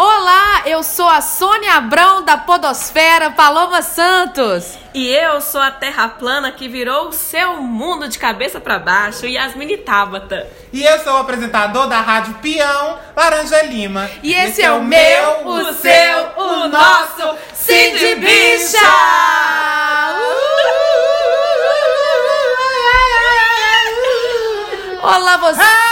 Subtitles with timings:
[0.00, 4.78] Olá, eu sou a Sônia Abrão da Podosfera Paloma Santos.
[4.94, 9.26] E eu sou a Terra Plana que virou o seu mundo de cabeça para baixo,
[9.26, 10.46] Yasmini Tabata.
[10.72, 14.08] E eu sou o apresentador da Rádio Peão, Laranja Lima.
[14.22, 18.78] E esse, esse é o meu, o seu, o nosso Cid Bicha!
[25.02, 25.87] Olá, você!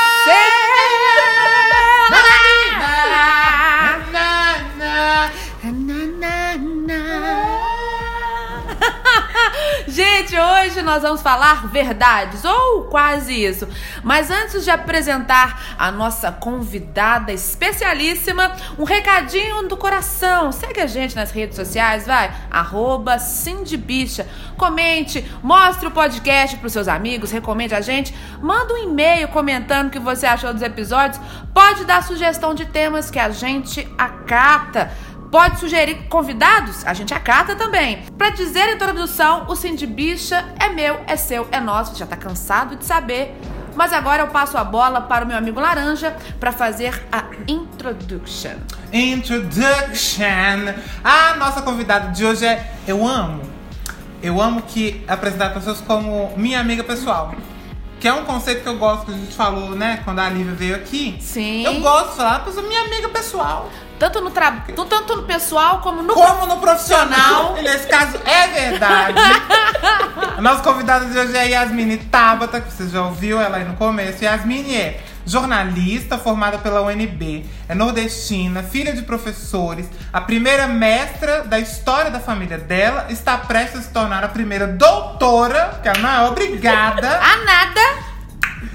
[10.38, 13.66] Hoje nós vamos falar verdades, ou quase isso.
[14.02, 20.52] Mas antes de apresentar a nossa convidada especialíssima, um recadinho do coração.
[20.52, 22.32] Segue a gente nas redes sociais, vai.
[22.50, 24.28] Arroba Cindybicha.
[24.56, 28.14] Comente, mostre o podcast para os seus amigos, recomende a gente.
[28.41, 31.20] Manda um e-mail comentando o que você achou dos episódios.
[31.55, 34.91] Pode dar sugestão de temas que a gente acata.
[35.30, 36.86] Pode sugerir convidados?
[36.86, 38.02] A gente acata também.
[38.16, 41.96] Para dizer a introdução, o Cindy Bicha é meu, é seu, é nosso.
[41.96, 43.34] Já tá cansado de saber.
[43.74, 48.55] Mas agora eu passo a bola para o meu amigo Laranja para fazer a introduction.
[48.92, 50.74] Introduction.
[51.05, 53.42] A nossa convidada de hoje é Eu Amo.
[54.22, 57.34] Eu amo que apresentar pessoas como minha amiga pessoal.
[58.06, 60.54] Que é um conceito que eu gosto, que a gente falou, né, quando a Lívia
[60.54, 61.18] veio aqui.
[61.20, 61.64] Sim.
[61.64, 63.68] Eu gosto de falar, pessoa minha amiga pessoal.
[63.98, 64.64] Tanto no, tra...
[64.88, 67.54] tanto no pessoal como no Como no profissional.
[67.54, 69.18] Nesse caso, é verdade.
[70.38, 73.74] a nossa convidada de hoje é Yasmine Tabata, que você já ouviu ela aí no
[73.74, 74.22] começo.
[74.22, 81.58] Yasmine é jornalista formada pela UNB, é nordestina, filha de professores, a primeira mestra da
[81.58, 86.10] história da família dela, está prestes a se tornar a primeira doutora, que ela não
[86.10, 87.08] é obrigada.
[87.18, 87.80] a nada.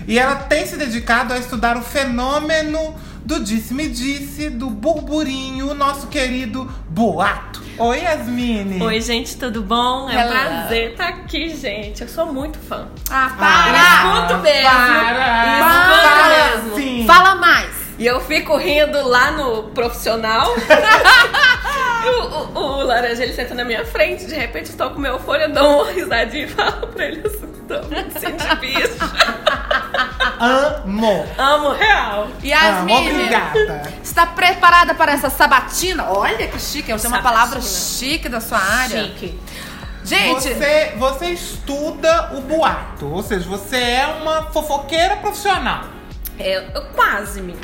[0.07, 6.07] E ela tem se dedicado a estudar o fenômeno do disse-me-disse, do burburinho, o nosso
[6.07, 7.61] querido boato.
[7.83, 8.79] Oi, Yasmine.
[8.83, 10.07] Oi, gente, tudo bom?
[10.07, 12.03] É um prazer estar aqui, gente.
[12.03, 12.87] Eu sou muito fã.
[13.09, 13.73] Ah, para!
[13.75, 14.69] Ah, escuto mesmo.
[14.69, 15.57] Para!
[15.57, 16.75] Escuto para, mesmo.
[16.75, 17.07] Sim.
[17.07, 17.80] Fala mais!
[18.01, 20.55] E eu fico rindo lá no profissional.
[22.03, 25.43] o, o, o, laranja ele senta na minha frente, de repente estou com meu fone,
[25.43, 28.97] eu dou uma risadinha e falo pra ele assim, tô bicho.
[30.39, 31.27] Amo.
[31.37, 32.27] Amo real.
[33.11, 33.93] Obrigada.
[34.01, 36.09] está preparada para essa sabatina?
[36.09, 39.03] Olha que chique, essa é uma palavra chique da sua área.
[39.03, 39.39] Chique.
[40.03, 45.83] Gente, Você, você estuda o boato, ou seja, você é uma fofoqueira profissional.
[46.39, 47.55] É, eu quase me.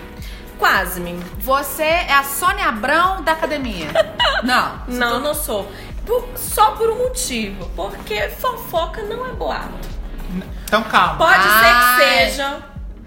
[0.58, 1.14] Quase me.
[1.40, 3.88] você é a Sônia Abrão da academia.
[4.44, 4.82] Não.
[4.88, 5.70] Não, não sou.
[6.06, 7.70] Por- só por um motivo.
[7.76, 9.88] Porque fofoca não é boato.
[10.64, 11.18] Então calma.
[11.18, 11.64] Pode Ai.
[11.64, 12.58] ser que seja,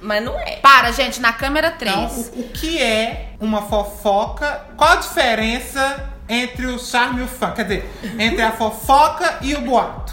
[0.03, 0.57] mas não é.
[0.57, 1.95] Para, gente, na câmera 3.
[1.97, 4.67] Então, o, o que é uma fofoca?
[4.77, 7.53] Qual a diferença entre o charme e o fã?
[7.53, 10.13] Quer dizer, entre a fofoca e o boato?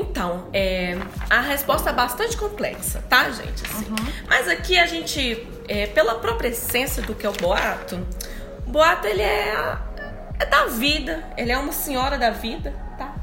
[0.00, 0.96] Então, é,
[1.28, 3.62] a resposta é bastante complexa, tá, gente?
[3.64, 3.86] Assim.
[4.28, 8.06] Mas aqui a gente, é, pela própria essência do que é o boato,
[8.66, 9.78] o boato ele é, a-
[10.38, 13.14] é da vida, ele é uma senhora da vida, tá?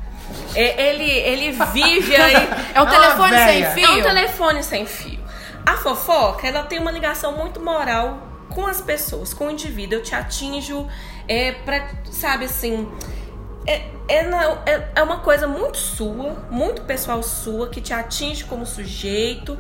[0.56, 2.36] É, ele, ele vive aí.
[2.76, 3.86] É um telefone sem fio?
[3.86, 5.20] É um telefone sem fio.
[5.66, 10.00] A fofoca, ela tem uma ligação muito moral com as pessoas, com o indivíduo.
[10.00, 10.88] Eu te atinjo,
[11.28, 12.88] é pra, sabe assim.
[13.68, 18.46] É, é, na- é- é uma coisa muito sua, muito pessoal sua, que te atinge
[18.46, 19.58] como sujeito,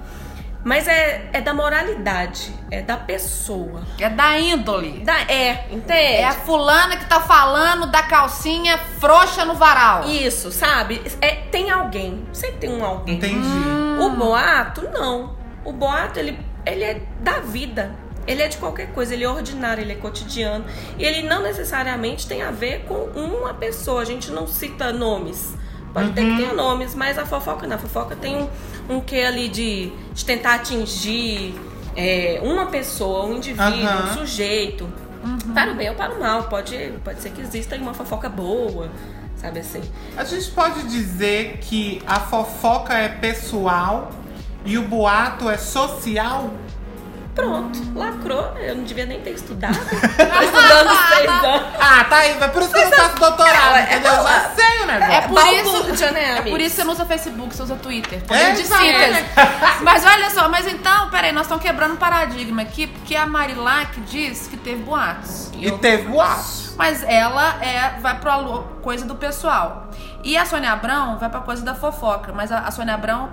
[0.63, 3.81] mas é, é da moralidade, é da pessoa.
[4.00, 5.00] É da índole.
[5.03, 5.91] Da, é, entende?
[6.16, 10.06] É a fulana que tá falando da calcinha frouxa no varal.
[10.09, 11.01] Isso, sabe?
[11.22, 13.16] É, tem alguém, sempre tem um alguém.
[13.16, 13.47] Entendi.
[14.00, 15.35] O boato, não.
[15.66, 17.91] O boato, ele, ele é da vida.
[18.27, 20.65] Ele é de qualquer coisa, ele é ordinário, ele é cotidiano.
[20.99, 24.01] E ele não necessariamente tem a ver com uma pessoa.
[24.01, 25.55] A gente não cita nomes.
[25.93, 27.77] Pode ter que tenha nomes, mas a fofoca não.
[27.77, 28.50] A fofoca tem um,
[28.89, 31.56] um quê ali de, de tentar atingir
[31.95, 34.12] é, uma pessoa, um indivíduo, Aham.
[34.12, 34.88] um sujeito.
[35.53, 36.44] Para o bem ou para o mal.
[36.44, 38.89] Pode, pode ser que exista uma fofoca boa,
[39.35, 39.81] sabe assim.
[40.15, 44.12] A gente pode dizer que a fofoca é pessoal
[44.63, 46.51] e o boato é social?
[47.38, 48.51] Pronto, lacrou.
[48.57, 49.78] Eu não devia nem ter estudado.
[49.78, 51.68] Tô estudando seis anos.
[51.80, 52.31] Ah, tá aí.
[52.31, 54.12] É por isso que eu não faço doutorado, É, é entendeu?
[54.12, 54.56] Eu já balada.
[54.56, 55.13] sei o negócio.
[55.13, 57.75] É por Balbúrdia, isso, né, é por isso que você não usa Facebook, você usa
[57.75, 58.24] Twitter.
[58.28, 59.25] É, de síntese.
[59.84, 64.01] Mas olha só, mas então, peraí, nós estamos quebrando um paradigma aqui, porque a Marilac
[64.01, 65.51] diz que teve boatos.
[65.54, 66.74] E teve boato.
[66.75, 68.40] Mas ela é, vai pra
[68.81, 69.92] coisa do pessoal.
[70.24, 72.33] E a Sônia Abrão vai pra coisa da fofoca.
[72.33, 73.30] Mas a, a Sônia Abrão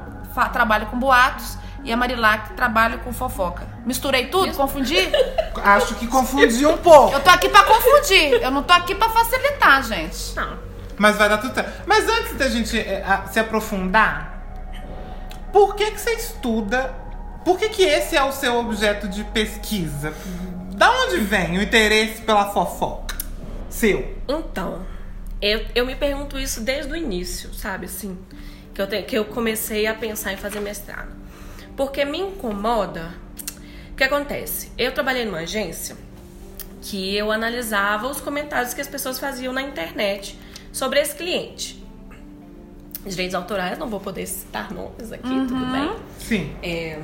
[0.52, 3.66] trabalha com boatos e a Marilá que trabalha com fofoca.
[3.84, 4.52] Misturei tudo?
[4.56, 4.96] Confundi?
[5.62, 7.12] Acho que confundi um pouco.
[7.14, 8.42] Eu tô aqui pra confundir.
[8.42, 10.34] Eu não tô aqui pra facilitar, gente.
[10.34, 10.58] Não.
[10.96, 11.82] Mas vai dar tudo certo.
[11.86, 14.32] Mas antes da gente é, a- se aprofundar,
[15.52, 16.94] por que que você estuda?
[17.44, 20.14] Por que que esse é o seu objeto de pesquisa?
[20.72, 23.14] Da onde vem o interesse pela fofoca?
[23.68, 24.16] Seu.
[24.26, 24.80] Então,
[25.42, 27.86] eu, eu me pergunto isso desde o início, sabe?
[27.86, 28.18] Assim,
[28.72, 31.08] que eu, te- que eu comecei a pensar em fazer mestrado.
[31.76, 33.14] Porque me incomoda.
[33.92, 34.70] O que acontece?
[34.76, 35.96] Eu trabalhei numa agência
[36.82, 40.38] que eu analisava os comentários que as pessoas faziam na internet
[40.72, 41.82] sobre esse cliente.
[43.06, 45.96] Direitos autorais, não vou poder citar nomes aqui, tudo bem?
[46.18, 46.56] Sim.
[46.62, 46.98] É,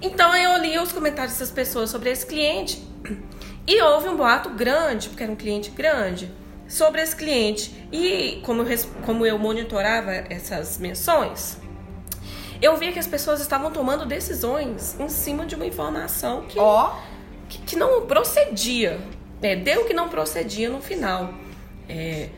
[0.00, 2.82] então eu li os comentários dessas pessoas sobre esse cliente
[3.66, 6.30] e houve um boato grande, porque era um cliente grande,
[6.68, 7.74] sobre esse cliente.
[7.92, 11.58] E como eu, como eu monitorava essas menções,
[12.64, 16.96] eu via que as pessoas estavam tomando decisões em cima de uma informação que, Ó,
[17.48, 18.98] que, que não procedia.
[19.42, 21.34] É, deu que não procedia no final.
[21.88, 22.30] É,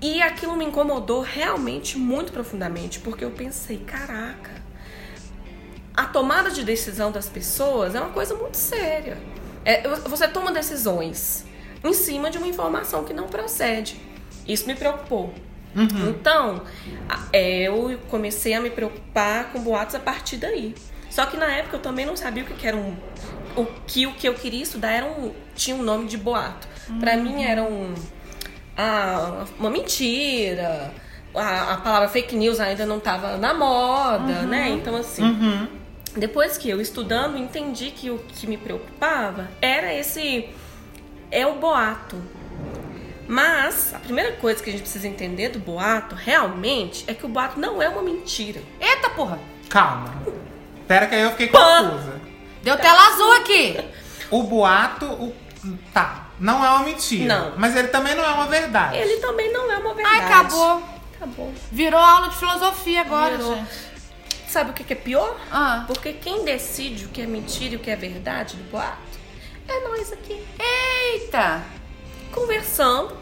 [0.00, 4.62] e aquilo me incomodou realmente muito profundamente, porque eu pensei, caraca,
[5.94, 9.18] a tomada de decisão das pessoas é uma coisa muito séria.
[9.64, 11.44] É, você toma decisões
[11.84, 14.00] em cima de uma informação que não procede.
[14.46, 15.34] Isso me preocupou.
[16.08, 16.62] Então,
[17.08, 20.74] a- é, eu comecei a me preocupar com boatos a partir daí.
[21.10, 22.94] Só que na época eu também não sabia o que, que era um.
[23.56, 26.68] O que o que eu queria estudar era um, tinha um nome de boato.
[27.00, 27.94] Pra mim era um.
[28.76, 30.92] ah, uma mentira.
[31.34, 34.70] A, a palavra fake news ainda não tava na moda, né?
[34.70, 35.22] Então, assim.
[35.22, 35.68] Uhum.
[36.16, 40.48] Depois que eu estudando, entendi que o que me preocupava era esse.
[41.30, 42.16] É o boato.
[43.28, 47.28] Mas a primeira coisa que a gente precisa entender do boato realmente é que o
[47.28, 48.62] boato não é uma mentira.
[48.80, 49.38] eita porra.
[49.68, 50.10] Calma.
[50.88, 51.90] Pera que aí eu fiquei Pã.
[51.90, 52.20] confusa.
[52.62, 53.78] Deu tela azul aqui.
[54.30, 55.34] O boato, o...
[55.92, 57.26] tá, não é uma mentira.
[57.26, 57.58] Não.
[57.58, 58.96] Mas ele também não é uma verdade.
[58.96, 60.20] Ele também não é uma verdade.
[60.20, 60.82] Ai, acabou.
[61.16, 61.52] Acabou.
[61.70, 63.56] Virou aula de filosofia agora, Virou.
[63.56, 63.88] gente.
[64.48, 65.38] Sabe o que que é pior?
[65.52, 65.84] Ah.
[65.86, 68.96] Porque quem decide o que é mentira e o que é verdade do boato
[69.68, 70.42] é nós aqui.
[70.58, 71.62] Eita.
[72.32, 73.16] Conversando,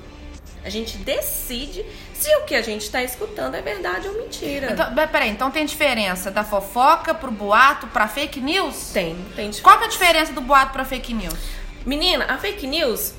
[0.64, 4.72] a gente decide se o que a gente está escutando é verdade ou mentira.
[4.72, 8.90] Então, peraí, então tem diferença da fofoca pro boato pra fake news?
[8.92, 9.62] tem, tem diferença.
[9.62, 11.38] Qual que é a diferença do boato pra fake news?
[11.84, 13.14] Menina, a fake news,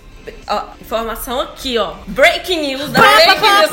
[0.47, 1.93] ó, informação aqui, ó.
[2.07, 3.71] Breaking news da fake news.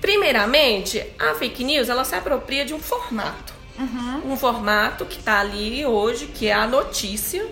[0.00, 3.53] Primeiramente, a fake news, ela se apropria de um formato.
[4.24, 7.46] Um formato que tá ali hoje, que é a notícia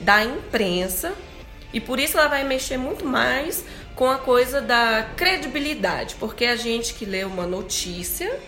[0.00, 1.12] da imprensa.
[1.72, 3.64] E por isso ela vai mexer muito mais
[3.94, 6.14] com a coisa da credibilidade.
[6.16, 8.38] Porque a gente que lê uma notícia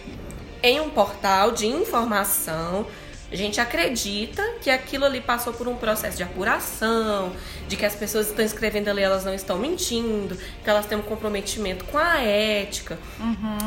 [0.62, 2.86] em um portal de informação,
[3.30, 7.32] a gente acredita que aquilo ali passou por um processo de apuração,
[7.68, 10.34] de que as pessoas que estão escrevendo ali elas não estão mentindo,
[10.64, 12.98] que elas têm um comprometimento com a ética.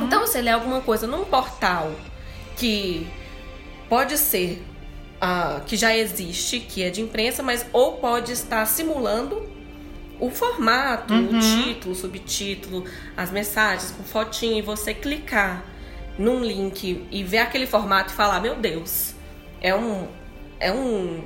[0.03, 1.91] Então, você lê alguma coisa num portal
[2.57, 3.07] que
[3.91, 4.63] pode ser
[5.19, 9.45] ah, que já existe, que é de imprensa, mas ou pode estar simulando
[10.17, 12.85] o formato, o título, o subtítulo,
[13.17, 15.65] as mensagens com fotinho e você clicar
[16.17, 19.13] num link e ver aquele formato e falar, meu Deus,
[19.59, 20.07] é um
[20.57, 21.25] é um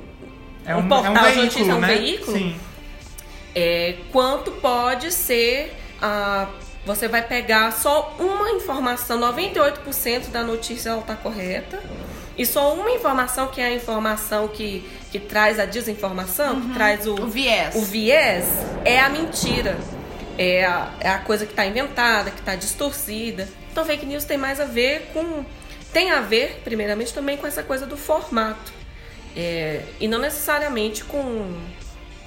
[0.64, 1.86] É um um, portal é um de notícia, é um né?
[1.86, 2.36] veículo?
[2.36, 2.56] Sim.
[3.54, 6.48] é, quanto pode ser ah,
[6.84, 11.80] você vai pegar só uma informação, 98% da notícia ela tá correta.
[12.36, 17.06] E só uma informação que é a informação que, que traz a desinformação, que traz
[17.06, 17.74] o, O viés.
[17.74, 18.44] o viés,
[18.84, 19.78] é a mentira.
[20.38, 23.48] É a, é a coisa que está inventada, que está distorcida.
[23.72, 25.44] Então fake news tem mais a ver com.
[25.92, 28.72] Tem a ver, primeiramente, também com essa coisa do formato.
[29.34, 31.58] É, e não necessariamente com,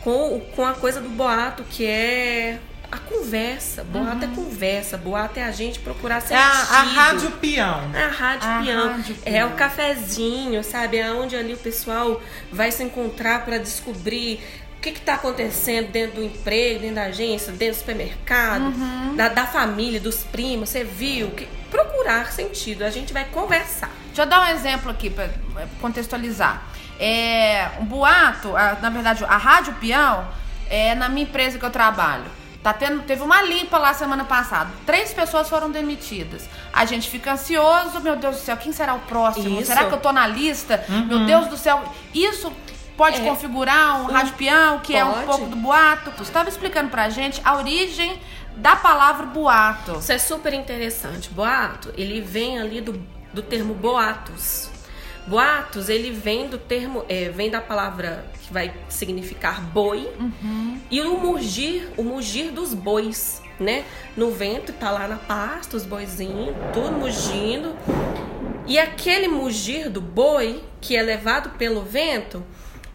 [0.04, 2.60] com, com a coisa do boato, que é
[2.92, 3.84] a conversa.
[3.84, 6.38] Boato é conversa, boato é a gente procurar É sentido.
[6.38, 7.92] a, a rádio peão.
[7.94, 8.92] É a rádio A peão.
[8.94, 9.50] rádio É peão.
[9.50, 10.98] o cafezinho, sabe?
[10.98, 14.40] É onde ali o pessoal vai se encontrar para descobrir
[14.78, 19.16] o que está acontecendo dentro do emprego, dentro da agência, dentro do supermercado, Uhum.
[19.16, 20.70] da, da família, dos primos.
[20.70, 21.32] Você viu?
[21.32, 22.84] Que, procurar sentido.
[22.84, 23.92] A gente vai conversar.
[24.08, 26.64] Deixa eu dar um exemplo aqui pra pra contextualizar.
[27.00, 30.28] É, um boato, a- na verdade, a Rádio Peão,
[30.70, 32.26] é na minha empresa que eu trabalho.
[32.62, 34.70] Tá tendo, teve uma limpa lá semana passada.
[34.86, 36.50] Três pessoas foram demitidas.
[36.74, 39.60] A gente fica ansioso, meu Deus do céu, quem será o próximo?
[39.60, 39.68] Isso.
[39.68, 40.84] Será que eu tô na lista?
[41.08, 41.82] Meu Deus do céu.
[42.14, 42.52] Isso
[42.98, 43.24] pode É.
[43.24, 45.26] configurar um raspeão, que é um Pode.
[45.26, 46.12] pouco do boato.
[46.12, 48.20] Você estava explicando pra gente a origem
[48.58, 49.94] da palavra boato.
[50.00, 51.30] Isso é super interessante.
[51.30, 53.02] Boato, ele vem ali do,
[53.34, 54.69] do termo boatos.
[55.30, 60.10] Boatos, ele vem do termo, é, vem da palavra que vai significar boi
[60.90, 63.86] e o mugir, o mugir dos bois, né?
[64.18, 67.76] No vento, tá lá na pasta, os boizinhos, tudo mugindo.
[68.66, 72.44] E aquele mugir do boi, que é levado pelo vento,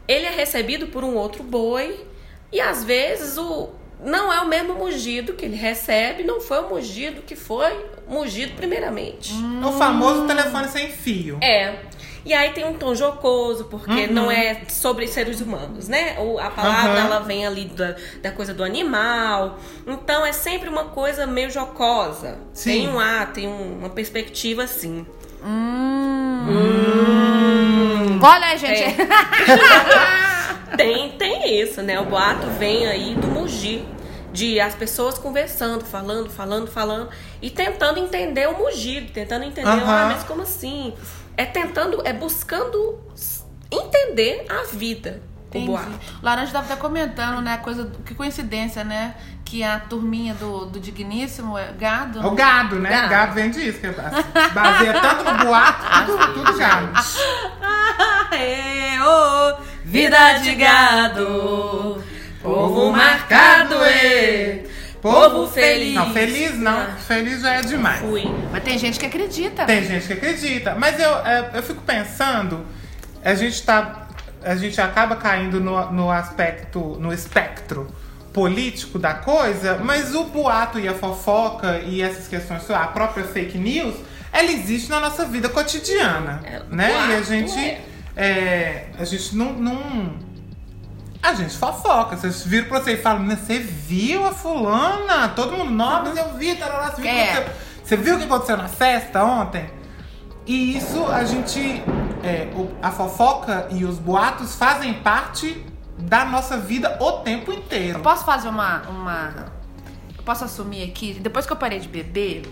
[0.08, 2.04] ele é recebido por um outro boi
[2.50, 3.70] e às vezes o
[4.04, 7.72] não é o mesmo mugido que ele recebe, não foi o mugido que foi
[8.06, 9.32] mugido primeiramente.
[9.64, 11.38] O famoso telefone sem fio.
[11.40, 11.76] É.
[12.24, 16.16] E aí tem um tom jocoso, porque não é sobre seres humanos, né?
[16.18, 16.96] O, a palavra Uhum.
[17.06, 19.58] ela vem ali da, da coisa do animal.
[19.86, 22.38] Então é sempre uma coisa meio jocosa.
[22.54, 22.70] Sim.
[22.70, 25.04] Tem um ar, tem um- uma perspectiva assim.
[28.22, 28.82] Olha aí, gente.
[28.82, 28.94] É.
[30.76, 32.00] Tem, tem isso, né?
[32.00, 33.84] O boato vem aí do mugir.
[34.32, 37.08] De as pessoas conversando, falando, falando, falando.
[37.40, 39.12] E tentando entender o mugido.
[39.12, 39.84] Tentando entender, Aham.
[39.86, 40.92] ah, mas como assim?
[41.36, 43.00] É tentando, é buscando
[43.70, 45.22] entender a vida.
[45.54, 46.00] O boato.
[46.20, 47.56] Laranja estava até comentando, né?
[47.58, 49.14] Coisa, que coincidência, né?
[49.44, 52.26] Que a turminha do, do Digníssimo é gado.
[52.26, 52.90] O gado, né?
[52.90, 53.08] Gado.
[53.08, 53.78] Gado, vem disso.
[53.78, 53.88] Que
[54.52, 56.88] baseia tanto no boato, tudo, tudo gado.
[58.32, 62.02] Aê, ô, vida de gado,
[62.42, 64.63] povo marcado, ê,
[65.04, 65.94] povo feliz.
[65.94, 66.80] Não, feliz não.
[66.80, 66.96] Ah.
[67.06, 68.00] Feliz já é demais.
[68.00, 68.24] Fui.
[68.50, 69.66] Mas tem gente que acredita.
[69.66, 70.74] Tem gente que acredita.
[70.74, 72.64] Mas eu, é, eu fico pensando,
[73.22, 74.08] a gente tá.
[74.42, 77.86] A gente acaba caindo no, no aspecto, no espectro
[78.32, 83.56] político da coisa, mas o boato e a fofoca e essas questões, a própria fake
[83.56, 83.94] news,
[84.32, 86.42] ela existe na nossa vida cotidiana.
[86.44, 86.90] É, né?
[86.90, 87.58] E a boato gente.
[87.58, 87.80] é.
[88.16, 89.52] é, a gente não.
[89.52, 90.23] não
[91.24, 92.16] a gente fofoca.
[92.16, 95.28] Vocês viram pra você e falam, "Né, você viu a fulana?
[95.28, 97.32] Todo mundo, nossa, mas eu vi, tarará, você viu, o que É.
[97.32, 97.54] aconteceu?"
[97.84, 99.70] você viu o que aconteceu na festa ontem?
[100.46, 101.82] E isso a gente.
[102.22, 105.62] é, o- a fofoca e os boatos fazem parte
[105.98, 107.98] da nossa vida o tempo inteiro.
[107.98, 109.34] Eu posso fazer uma, uma.
[110.24, 112.42] Posso assumir aqui, depois que eu parei de beber,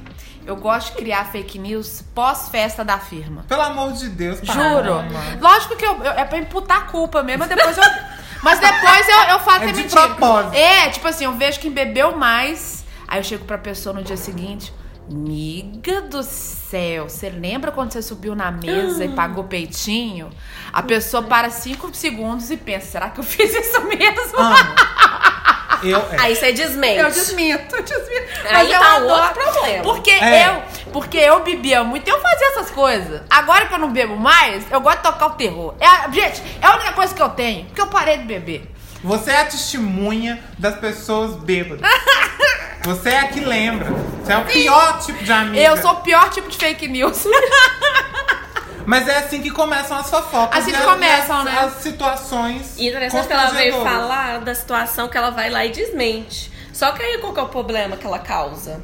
[0.45, 3.45] eu gosto de criar fake news pós-festa da firma.
[3.49, 4.95] Pelo amor de Deus, para, Juro.
[4.97, 5.11] mano.
[5.41, 7.85] Lógico que eu, eu- é pra imputar a culpa mesmo, mas depois eu.
[8.43, 10.01] Mas depois eu, eu falo É que é de mentira.
[10.09, 10.55] propósito.
[10.57, 12.85] É, tipo assim, eu vejo quem bebeu mais.
[13.07, 14.73] Aí eu chego pra pessoa no dia seguinte.
[15.09, 20.29] Miga do céu, você lembra quando você subiu na mesa e pagou peitinho?
[20.73, 24.37] A pessoa para cinco segundos e pensa: será que eu fiz isso mesmo?
[24.39, 24.75] Amo.
[25.83, 26.17] Eu, é.
[26.19, 26.99] Aí você desmente.
[27.01, 28.29] Eu desminto, eu desminto.
[28.51, 29.13] Aí eu tá adoro.
[29.15, 29.83] outro problema.
[29.83, 30.49] Porque É.
[30.49, 30.63] eu,
[30.93, 33.21] porque eu bebia muito, eu fazia essas coisas.
[33.29, 35.75] Agora que eu não bebo mais, eu gosto de tocar o terror.
[35.81, 38.71] É, gente, é a única coisa que eu tenho, porque eu parei de beber.
[39.05, 41.81] Você é a testemunha das pessoas bêbadas.
[42.85, 43.87] Você é a que lembra.
[44.25, 45.61] Você é o pior tipo de amiga.
[45.63, 47.25] Eu sou o pior tipo de fake news.
[48.87, 50.59] Mas é assim que começam as fofocas.
[50.61, 51.59] Assim que as- começam, as, né?
[51.59, 52.75] As situações.
[52.79, 56.51] E interessante que ela veio falar da situação que ela vai lá e desmente.
[56.73, 58.81] Só que aí qual que é o problema que ela causa?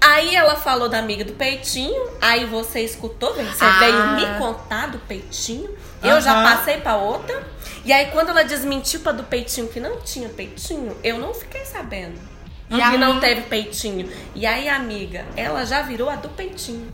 [0.00, 3.78] Aí ela falou da amiga do peitinho, aí você escutou, você Ah.
[3.80, 5.68] veio me contar do peitinho,
[6.02, 6.56] eu já Aham.
[6.56, 7.42] passei pra outra.
[7.84, 11.64] E aí quando ela desmentiu pra do peitinho que não tinha peitinho, eu não fiquei
[11.64, 12.18] sabendo.
[12.70, 14.08] E que não teve peitinho.
[14.34, 16.86] E aí, amiga, ela já virou a do peitinho.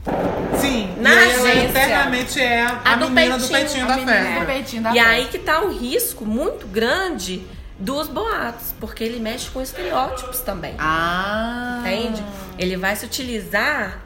[0.60, 0.94] Sim.
[0.98, 1.68] Na e ela agência.
[1.68, 4.40] eternamente é a, A do menina do peitinho, peitinho a da festa.
[4.40, 5.10] do peitinho da e festa.
[5.10, 7.42] aí que tá um risco muito grande
[7.78, 10.74] dos boatos, porque ele mexe com estereótipos também.
[10.78, 11.78] Ah.
[11.80, 12.22] Entende?
[12.56, 14.00] Ele vai se utilizar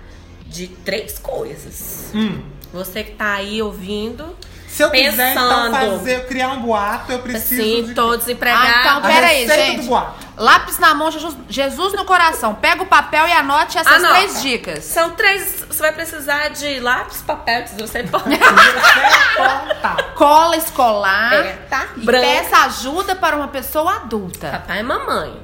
[0.47, 2.11] de três coisas.
[2.15, 2.41] Hum.
[2.73, 4.35] Você que tá aí ouvindo,
[4.69, 5.99] Se eu quiser então Pensando.
[5.99, 8.81] fazer, criar um boato, eu preciso assim, de tô Ah, desempregada.
[8.81, 9.81] então, a pera aí, receita gente.
[9.83, 10.29] do boato.
[10.37, 12.55] Lápis na mão, Jesus, Jesus no coração.
[12.55, 14.15] Pega o papel e anote essas Anota.
[14.15, 14.85] três dicas.
[14.85, 15.65] São três.
[15.69, 18.25] Você vai precisar de lápis, papel, você pode.
[20.15, 21.35] Cola escolar.
[21.35, 21.87] É, tá?
[21.97, 22.25] E Branco.
[22.25, 24.49] peça ajuda para uma pessoa adulta.
[24.51, 25.41] Papai e mamãe.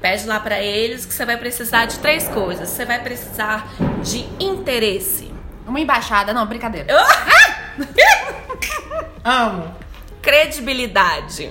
[0.00, 2.68] Pede lá pra eles que você vai precisar de três coisas.
[2.70, 3.66] Você vai precisar
[4.02, 5.30] de interesse,
[5.66, 6.32] Uma embaixada.
[6.32, 6.86] Não, brincadeira.
[9.24, 9.76] Amo.
[10.22, 11.50] credibilidade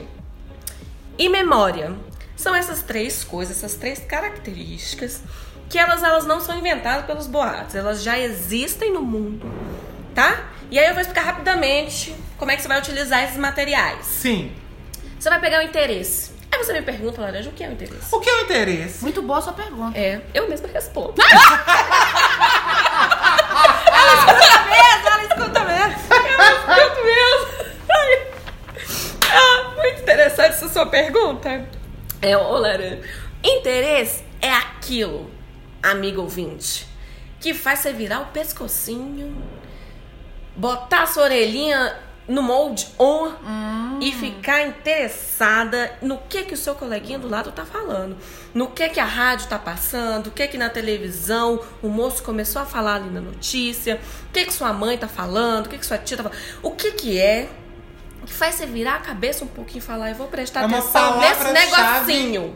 [1.18, 1.94] e memória.
[2.36, 5.22] São essas três coisas, essas três características
[5.70, 9.46] que elas, elas não são inventadas pelos boatos, elas já existem no mundo,
[10.16, 10.48] tá?
[10.72, 14.06] E aí eu vou explicar rapidamente como é que você vai utilizar esses materiais.
[14.06, 14.52] Sim.
[15.20, 16.32] Você vai pegar o interesse.
[16.52, 18.08] Aí você me pergunta, Laranja, o que é o interesse?
[18.12, 19.04] O que é o interesse?
[19.04, 19.98] Muito boa a sua pergunta.
[19.98, 21.16] É, eu mesma respondo.
[24.00, 26.00] Ela escuta mesmo, ela escuta mesmo.
[26.70, 27.60] Eu mesmo.
[30.86, 31.68] Pergunta?
[32.22, 33.02] É, ô Lara,
[33.44, 35.30] interesse é aquilo,
[35.82, 36.88] amigo ouvinte,
[37.40, 39.42] que faz você virar o pescocinho,
[40.56, 41.96] botar a sua orelhinha
[42.30, 43.32] no molde on
[44.00, 48.16] e ficar interessada no que que o seu coleguinha do lado tá falando,
[48.54, 52.62] no que que a rádio tá passando, o que que na televisão o moço começou
[52.62, 55.86] a falar ali na notícia, o que que sua mãe tá falando, o que que
[55.86, 57.50] sua tia tá falando, o que que é
[58.30, 60.78] que faz você virar a cabeça um pouquinho e falar, eu vou prestar É uma
[60.78, 62.56] atenção nesse negocinho.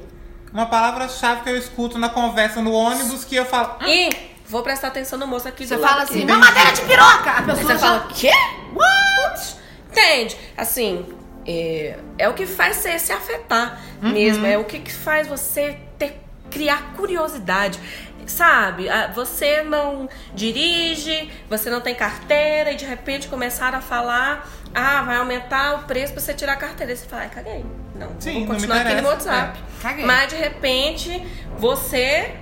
[0.54, 3.76] Uma palavra-chave que eu escuto na conversa no ônibus que eu falo.
[3.80, 4.10] "Ah, E
[4.48, 7.32] vou prestar atenção no moço aqui Você fala assim, uma madeira de piroca!
[7.32, 7.80] A pessoa você já...
[7.80, 8.32] fala, quê?
[8.76, 9.56] What?
[9.90, 10.38] Entende?
[10.56, 11.08] Assim,
[11.48, 14.46] é, é o que faz você se afetar mesmo.
[14.46, 17.80] É o que, que faz você ter, criar curiosidade.
[18.28, 18.88] Sabe?
[18.90, 25.04] Ah, Você não dirige, você não tem carteira e de repente começaram a falar: ah,
[25.04, 26.94] vai aumentar o preço pra você tirar a carteira.
[26.94, 27.66] E você fala, ai, caguei.
[27.96, 29.08] Não, Sim, vou continuar aqui no.
[29.08, 29.60] WhatsApp.
[29.82, 30.06] Caguei.
[30.06, 31.26] Mas de repente
[31.58, 32.36] você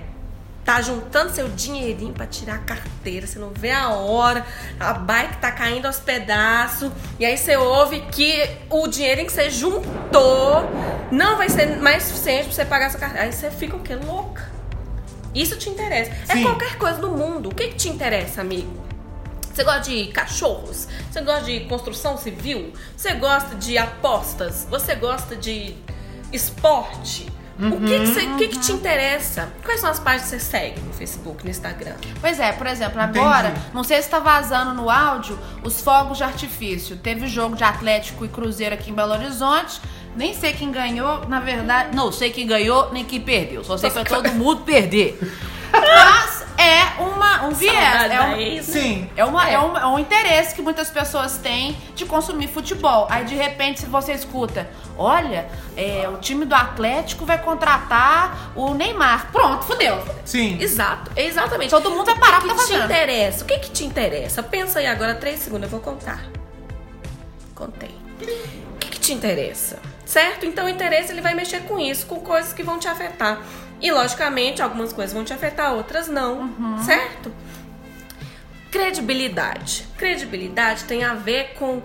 [0.64, 4.46] tá juntando seu dinheirinho pra tirar a carteira, você não vê a hora,
[4.78, 9.50] a bike tá caindo aos pedaços, e aí você ouve que o dinheirinho que você
[9.50, 10.70] juntou
[11.10, 13.24] não vai ser mais suficiente pra você pagar essa carteira.
[13.24, 13.96] Aí você fica o quê?
[13.96, 14.50] Louca.
[15.34, 16.12] Isso te interessa.
[16.28, 16.42] É Sim.
[16.42, 17.48] qualquer coisa do mundo.
[17.48, 18.91] O que, que te interessa, amigo?
[19.52, 20.88] Você gosta de cachorros?
[21.10, 22.72] Você gosta de construção civil?
[22.96, 24.66] Você gosta de apostas?
[24.70, 25.74] Você gosta de
[26.32, 27.26] esporte?
[27.60, 29.48] O que, que, você- o que que te interessa?
[29.62, 31.94] Quais são as páginas que você segue no Facebook, no Instagram?
[32.20, 33.66] Pois é, por exemplo, agora, Entendi.
[33.74, 36.96] não sei se tá vazando no áudio os fogos de artifício.
[36.96, 39.80] Teve jogo de Atlético e Cruzeiro aqui em Belo Horizonte.
[40.16, 41.94] Nem sei quem ganhou, na verdade.
[41.94, 43.62] Não sei quem ganhou nem quem perdeu.
[43.62, 45.18] Só sei que foi todo mundo perder.
[45.72, 47.74] Mas é uma, um viés.
[47.74, 48.80] Saudade É um, ex, né?
[48.80, 49.10] Sim.
[49.16, 49.54] é, uma, É.
[49.54, 49.60] é.
[49.60, 53.06] um, é um interesse que muitas pessoas têm de consumir futebol.
[53.10, 58.74] Aí de repente, se você escuta, olha, é, o time do Atlético vai contratar o
[58.74, 59.30] Neymar.
[59.32, 60.02] Pronto, fudeu.
[60.24, 60.58] Sim.
[60.60, 61.70] Exato, exatamente.
[61.70, 63.44] Todo mundo vai parar o que, pra que te interessa?
[63.44, 64.42] O que, que te interessa?
[64.42, 66.22] Pensa aí agora, três segundos, eu vou contar.
[67.54, 67.94] Contei.
[68.74, 69.78] O que, que te interessa?
[70.04, 70.44] Certo?
[70.44, 73.40] Então o interesse ele vai mexer com isso, com coisas que vão te afetar.
[73.82, 76.48] E logicamente, algumas coisas vão te afetar, outras não.
[76.84, 77.32] Certo?
[78.70, 79.86] Credibilidade.
[79.98, 81.82] Credibilidade tem a ver com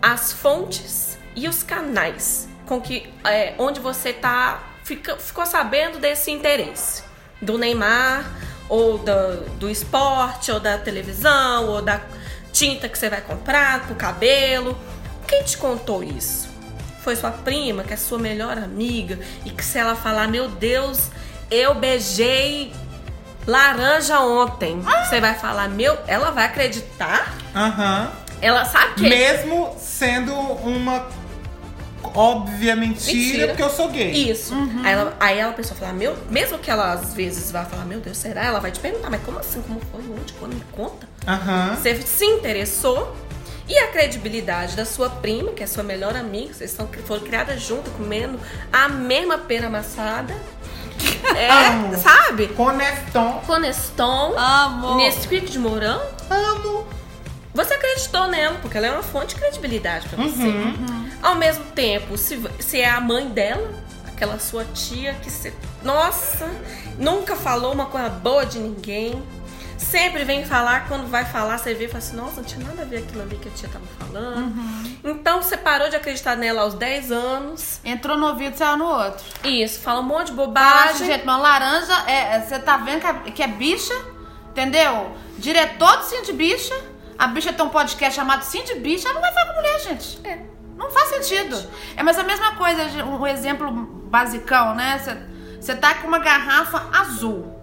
[0.00, 6.30] as fontes e os canais com que é, onde você tá fica, ficou sabendo desse
[6.30, 7.02] interesse
[7.40, 8.30] do Neymar
[8.68, 12.00] ou do, do esporte ou da televisão ou da
[12.52, 14.78] tinta que você vai comprar pro cabelo.
[15.26, 16.48] Quem te contou isso?
[17.02, 21.10] Foi sua prima, que é sua melhor amiga e que se ela falar, meu Deus,
[21.50, 22.72] eu beijei
[23.46, 24.80] laranja ontem.
[24.80, 27.34] Você vai falar, meu, ela vai acreditar?
[27.54, 28.12] Aham.
[28.40, 31.06] Ela sabe que Mesmo sendo uma
[32.14, 33.48] óbvia mentira, Mentira.
[33.48, 34.30] porque eu sou gay.
[34.30, 34.54] Isso.
[34.84, 37.84] Aí, ela, aí ela, a pessoa fala, meu, mesmo que ela às vezes vá falar,
[37.84, 38.44] meu Deus, será?
[38.44, 39.60] Ela vai te perguntar, mas como assim?
[39.62, 40.00] Como foi?
[40.02, 40.32] Onde?
[40.34, 40.54] Quando?
[40.54, 41.08] Me conta.
[41.26, 41.74] Aham.
[41.74, 43.16] Você se interessou
[43.68, 47.60] e a credibilidade da sua prima, que é sua melhor amiga, vocês são, foram criadas
[47.60, 48.38] juntas, comendo
[48.72, 50.34] a mesma pera amassada.
[51.36, 51.96] É, Amo.
[51.98, 52.48] sabe?
[52.48, 53.42] Com Neston.
[53.46, 54.96] Coneston, Amo.
[54.96, 56.02] Nesquik de morango.
[56.30, 56.86] Amo.
[57.54, 60.42] Você acreditou nela, porque ela é uma fonte de credibilidade pra você.
[60.42, 61.10] Uhum.
[61.22, 63.68] Ao mesmo tempo, se, se é a mãe dela,
[64.06, 65.52] aquela sua tia que você.
[65.82, 66.48] Nossa,
[66.98, 69.20] nunca falou uma coisa boa de ninguém.
[69.78, 72.82] Sempre vem falar, quando vai falar, você vê e fala assim, nossa, não tinha nada
[72.82, 74.52] a ver aquilo ali que a tia tava falando.
[75.04, 77.80] Então você parou de acreditar nela aos 10 anos.
[77.84, 79.24] Entrou no ouvido e saiu no outro.
[79.44, 80.90] Isso, fala um monte de Fala bobagem.
[80.90, 83.94] assim, gente, mas laranja, é, é- você tá vendo que é, que é bicha,
[84.50, 85.16] entendeu?
[85.38, 86.74] Diretor do Cindy Bicha,
[87.16, 90.18] a bicha tem um podcast chamado Cindy Bicha, ela não vai falar com mulher, gente.
[90.26, 90.40] É.
[90.76, 91.56] Não faz sentido.
[91.96, 95.00] É, mas a mesma coisa, um exemplo basicão, né?
[95.60, 97.56] Você tá com uma garrafa azul.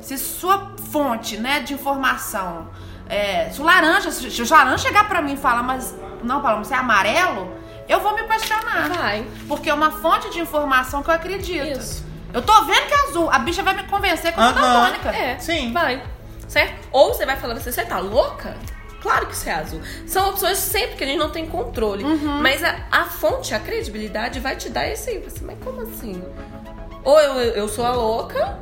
[0.00, 2.68] Se sua fonte, né, de informação,
[3.08, 6.64] é, se o laranja, se o laranja chegar pra mim e falar, mas não, Paloma,
[6.64, 7.52] você é amarelo,
[7.88, 8.88] eu vou me questionar.
[8.90, 9.26] Vai.
[9.46, 11.78] Porque é uma fonte de informação que eu acredito.
[11.78, 12.04] Isso.
[12.32, 13.30] Eu tô vendo que é azul.
[13.30, 14.60] A bicha vai me convencer eu sou Aham.
[14.60, 15.08] daltônica.
[15.08, 15.72] É, Sim.
[15.72, 16.02] vai.
[16.46, 16.88] Certo?
[16.92, 18.54] Ou você vai falar assim, você tá louca?
[19.00, 19.80] Claro que isso é azul.
[20.06, 22.04] São opções sempre que a gente não tem controle.
[22.04, 22.42] Uhum.
[22.42, 25.18] Mas a, a fonte, a credibilidade vai te dar esse.
[25.20, 26.22] Você, mas como assim?
[27.04, 28.58] Ou eu, eu sou a louca,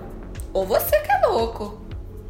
[0.56, 1.78] ou você que é louco.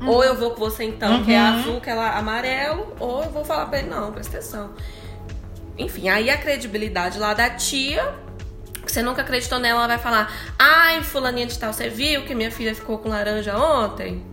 [0.00, 0.08] Uhum.
[0.08, 3.44] Ou eu vou com você então, que é azul, que é amarelo, ou eu vou
[3.44, 4.74] falar pra ele, não, presta atenção.
[5.78, 8.14] Enfim, aí a credibilidade lá da tia,
[8.84, 12.34] que você nunca acreditou nela, ela vai falar: Ai, fulaninha de tal, você viu que
[12.34, 14.24] minha filha ficou com laranja ontem?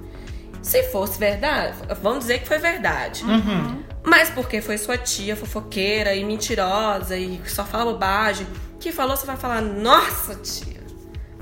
[0.61, 3.23] Se fosse verdade, vamos dizer que foi verdade.
[3.23, 3.83] Uhum.
[4.03, 8.47] Mas porque foi sua tia fofoqueira e mentirosa e só fala bobagem.
[8.79, 10.72] que falou, você vai falar, nossa, tia,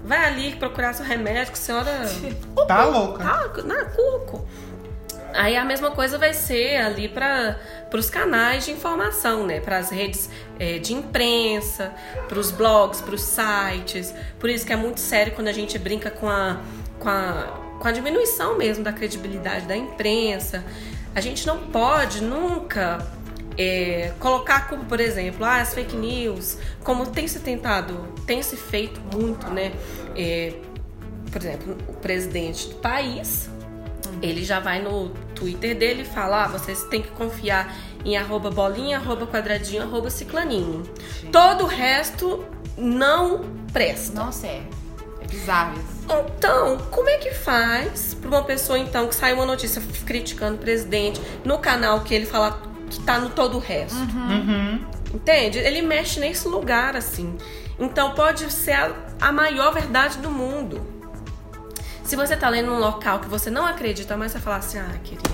[0.03, 1.91] vai ali procurar seu remédio, que a senhora.
[2.67, 3.23] Tá louca.
[3.23, 4.47] Tá, na cuco.
[5.33, 7.57] Aí a mesma coisa vai ser ali para
[7.93, 9.59] os canais de informação, né?
[9.59, 11.93] Para as redes é, de imprensa,
[12.27, 14.13] para os blogs, para os sites.
[14.39, 16.61] Por isso que é muito sério quando a gente brinca com a,
[16.99, 20.63] com a, com a diminuição mesmo da credibilidade da imprensa.
[21.15, 23.05] A gente não pode nunca
[23.57, 28.55] é, colocar culpa, por exemplo, ah, as fake news, como tem se tentado, tem se
[28.55, 29.71] feito muito, né?
[30.15, 30.53] É,
[31.31, 33.49] por exemplo, o presidente do país
[34.21, 38.49] ele já vai no Twitter dele e fala: ah, vocês têm que confiar em arroba
[38.49, 40.83] bolinha, arroba quadradinho, arroba ciclaninho.
[41.31, 42.45] Todo o resto
[42.77, 44.13] não presta.
[44.13, 44.63] Nossa, é.
[45.21, 46.01] É bizarro isso.
[46.37, 50.59] Então, como é que faz para uma pessoa então que sai uma notícia criticando o
[50.59, 52.59] presidente no canal que ele fala
[52.91, 53.97] que tá no todo o resto?
[53.97, 54.29] Uhum.
[54.29, 54.85] Uhum.
[55.13, 55.57] Entende?
[55.57, 57.37] Ele mexe nesse lugar assim.
[57.79, 60.85] Então pode ser a, a maior verdade do mundo.
[62.03, 64.91] Se você tá lendo num local que você não acredita, mas você fala assim, ah,
[65.03, 65.29] querida,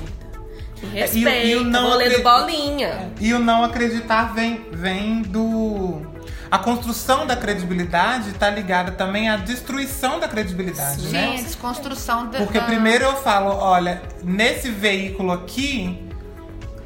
[0.81, 2.87] me respeita, é, e, e o não vou lendo bolinha.
[2.87, 6.01] É, e o não acreditar vem, vem do...
[6.49, 11.37] A construção da credibilidade está ligada também à destruição da credibilidade, Sim, né?
[11.37, 12.37] Sim, desconstrução da...
[12.37, 16.06] Porque primeiro eu falo, olha, nesse veículo aqui,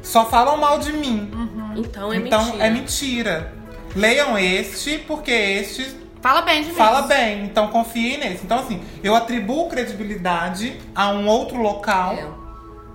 [0.02, 1.30] só falam mal de mim.
[1.32, 1.74] Uhum.
[1.76, 2.64] Então é então, mentira.
[2.64, 3.52] é mentira.
[3.94, 6.74] Leiam este, porque este Fala bem de mim.
[6.74, 8.44] Fala bem, então confie nesse.
[8.44, 12.14] Então, assim, eu atribuo credibilidade a um outro local.
[12.14, 12.42] É.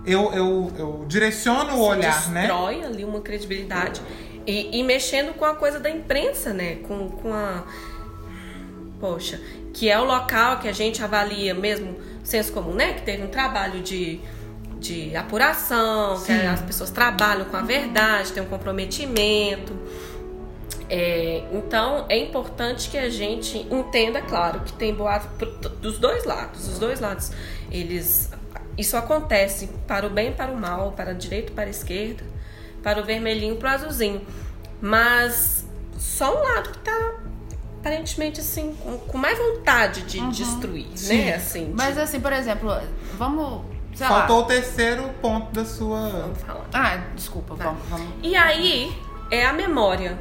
[0.05, 2.47] Eu, eu, eu direciono o olhar, né?
[2.47, 4.01] Destrói ali uma credibilidade.
[4.45, 6.77] E, e, mexendo com a coisa da imprensa, né?
[6.87, 7.65] Com, com a.
[8.97, 9.41] Poxa,
[9.73, 12.93] que é o local que a gente avalia mesmo senso comum, né?
[12.93, 14.21] Que teve um trabalho de,
[14.79, 16.25] de apuração, Sim.
[16.25, 19.75] que as pessoas trabalham com a verdade, tem um comprometimento.
[20.89, 25.45] É, então é importante que a gente entenda, claro, que tem boato
[25.81, 26.67] dos dois lados.
[26.67, 27.31] Os dois lados,
[27.71, 28.29] eles
[28.77, 31.69] isso acontece para o bem e para o mal, para a direita e para a
[31.69, 32.23] esquerda,
[32.83, 34.21] para o vermelhinho e para o azulzinho.
[34.79, 35.65] Mas
[35.97, 37.15] só um lado que está
[37.79, 40.29] aparentemente assim com, com, mais vontade de uhum.
[40.29, 41.25] destruir, Sim.
[41.25, 41.35] né?
[41.35, 42.01] Assim, Mas de...
[42.01, 42.71] assim, por exemplo,
[43.17, 43.65] vamos
[44.05, 44.43] Faltou lá.
[44.43, 46.09] o terceiro ponto da sua.
[46.09, 46.65] Vamos falar.
[46.73, 48.07] Ah, desculpa, vamos, vamos.
[48.21, 48.95] E aí
[49.31, 50.17] é a memória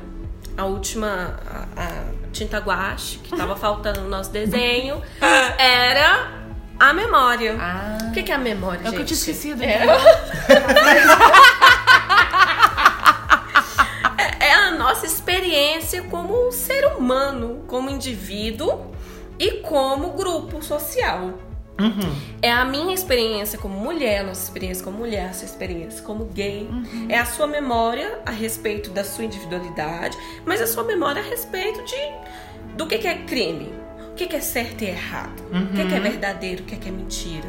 [0.57, 1.91] a última a, a
[2.33, 6.47] tinta guache que estava faltando no nosso desenho era
[6.79, 7.57] a memória.
[7.59, 7.97] Ah.
[8.09, 8.93] O que, que é a memória, é gente?
[8.93, 9.63] O que eu tinha esquecido.
[9.63, 9.87] É.
[14.19, 18.93] é, é a nossa experiência como ser humano, como indivíduo
[19.39, 21.33] e como grupo social.
[21.79, 22.17] Uhum.
[22.41, 26.25] É a minha experiência como mulher, a nossa experiência como mulher, a sua experiência como
[26.27, 26.69] gay.
[26.71, 27.07] Uhum.
[27.09, 31.85] É a sua memória a respeito da sua individualidade, mas a sua memória a respeito
[31.85, 33.73] de do que, que é crime,
[34.11, 35.65] o que, que é certo e errado, uhum.
[35.65, 36.03] o que, que é uhum.
[36.03, 37.49] verdadeiro, o que, que é mentira.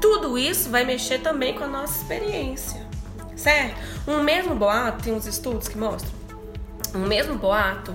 [0.00, 2.86] Tudo isso vai mexer também com a nossa experiência,
[3.36, 3.76] certo?
[4.06, 6.12] Um mesmo boato, tem uns estudos que mostram,
[6.94, 7.94] um mesmo boato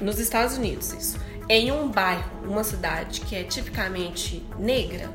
[0.00, 5.10] nos Estados Unidos, isso em um bairro, uma cidade que é tipicamente negra,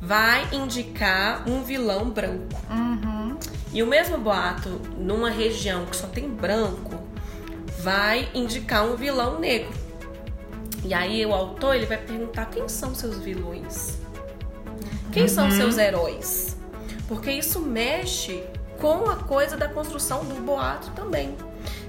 [0.00, 2.60] vai indicar um vilão branco.
[2.70, 3.38] Uhum.
[3.72, 7.00] E o mesmo boato, numa região que só tem branco,
[7.78, 9.72] vai indicar um vilão negro.
[10.84, 13.98] E aí o autor ele vai perguntar quem são seus vilões,
[15.12, 15.28] quem uhum.
[15.28, 16.56] são seus heróis,
[17.06, 18.42] porque isso mexe
[18.80, 21.36] com a coisa da construção do boato também.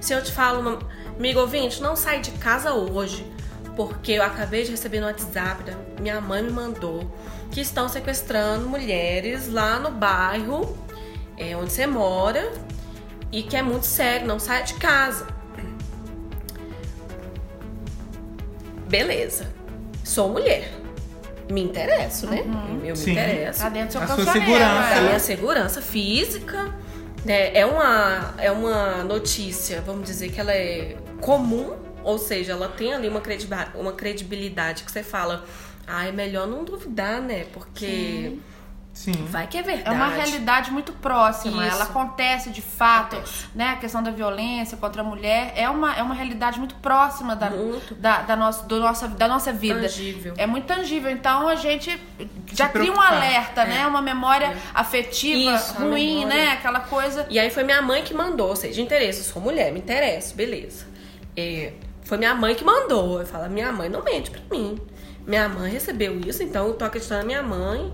[0.04, 0.86] Se eu te falo,
[1.18, 3.24] amigo ouvinte, não sai de casa hoje,
[3.74, 7.10] porque eu acabei de receber no WhatsApp, minha mãe me mandou,
[7.50, 10.76] que estão sequestrando mulheres lá no bairro
[11.38, 12.52] é, onde você mora
[13.32, 15.26] e que é muito sério, não sai de casa.
[18.86, 19.50] Beleza,
[20.04, 20.70] sou mulher.
[21.50, 22.42] Me interesso, né?
[22.42, 22.80] Uhum.
[22.84, 23.12] Eu me Sim.
[23.12, 23.60] interesso.
[23.60, 24.94] Tá dentro do seu a sua segurança.
[24.96, 26.83] A minha segurança física
[27.26, 32.68] é, é, uma, é uma notícia, vamos dizer que ela é comum, ou seja, ela
[32.68, 35.44] tem ali uma credibilidade, uma credibilidade que você fala,
[35.86, 37.46] ah, é melhor não duvidar, né?
[37.52, 37.86] Porque.
[37.86, 38.42] Sim.
[38.94, 39.12] Sim.
[39.28, 39.88] Vai que é verdade.
[39.88, 41.66] É uma realidade muito próxima.
[41.66, 41.74] Isso.
[41.74, 43.46] Ela acontece de fato, acontece.
[43.52, 43.70] né?
[43.70, 47.50] A questão da violência contra a mulher é uma, é uma realidade muito próxima da,
[47.50, 47.92] muito.
[47.96, 49.80] da, da, nossa, do nossa, da nossa vida.
[49.80, 50.34] Tangível.
[50.38, 51.10] É muito tangível.
[51.10, 52.00] Então a gente
[52.52, 53.66] já cria um alerta, é.
[53.66, 53.86] né?
[53.86, 54.56] Uma memória é.
[54.72, 56.44] afetiva Isso, ruim, memória.
[56.44, 56.52] né?
[56.52, 57.26] Aquela coisa.
[57.28, 60.36] E aí foi minha mãe que mandou, ou seja, interesse, eu sou mulher, me interesso,
[60.36, 60.86] beleza.
[61.36, 61.72] É,
[62.04, 63.18] foi minha mãe que mandou.
[63.18, 64.78] Eu falo, minha mãe não mente pra mim.
[65.26, 67.92] Minha mãe recebeu isso, então eu tô acreditando na minha mãe.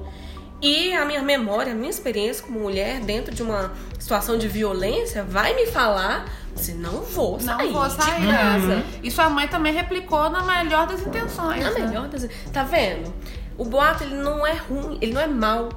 [0.63, 5.25] E a minha memória, a minha experiência como mulher dentro de uma situação de violência
[5.25, 7.73] vai me falar Você não vou Não sair.
[7.73, 8.21] vou sair.
[8.21, 8.85] De casa.
[9.03, 11.63] E sua mãe também replicou na melhor das intenções.
[11.63, 11.87] Na né?
[11.87, 12.29] melhor das...
[12.53, 13.13] Tá vendo?
[13.57, 15.69] O boato, ele não é ruim, ele não é mal.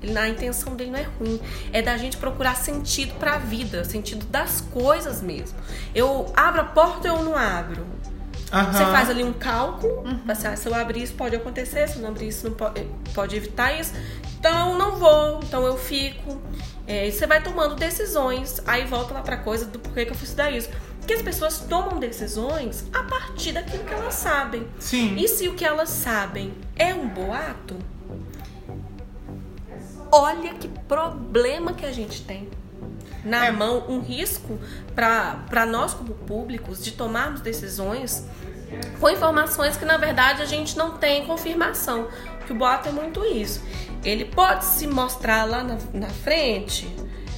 [0.00, 1.40] Ele, a intenção dele não é ruim.
[1.72, 5.58] É da gente procurar sentido pra vida, sentido das coisas mesmo.
[5.94, 7.84] Eu abro a porta ou eu não abro?
[8.52, 8.72] Aham.
[8.72, 12.02] Você faz ali um cálculo, assim, ah, se eu abrir isso pode acontecer, se eu
[12.02, 13.92] não abrir isso não pode, pode evitar isso.
[14.38, 16.40] Então não vou, então eu fico.
[16.86, 20.16] É, e você vai tomando decisões, aí volta lá pra coisa do porquê que eu
[20.16, 20.70] fui estudar isso.
[20.98, 24.66] Porque as pessoas tomam decisões a partir daquilo que elas sabem.
[24.78, 25.16] Sim.
[25.16, 27.76] E se o que elas sabem é um boato,
[30.10, 32.48] olha que problema que a gente tem.
[33.24, 33.50] Na É.
[33.50, 34.58] mão, um risco
[34.94, 38.24] para nós, como públicos, de tomarmos decisões
[39.00, 42.08] com informações que, na verdade, a gente não tem confirmação.
[42.46, 43.62] Que o boato é muito isso.
[44.04, 46.88] Ele pode se mostrar lá na, na frente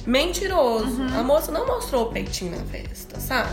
[0.05, 1.01] mentiroso.
[1.17, 3.49] A moça não mostrou o peitinho na festa, sabe?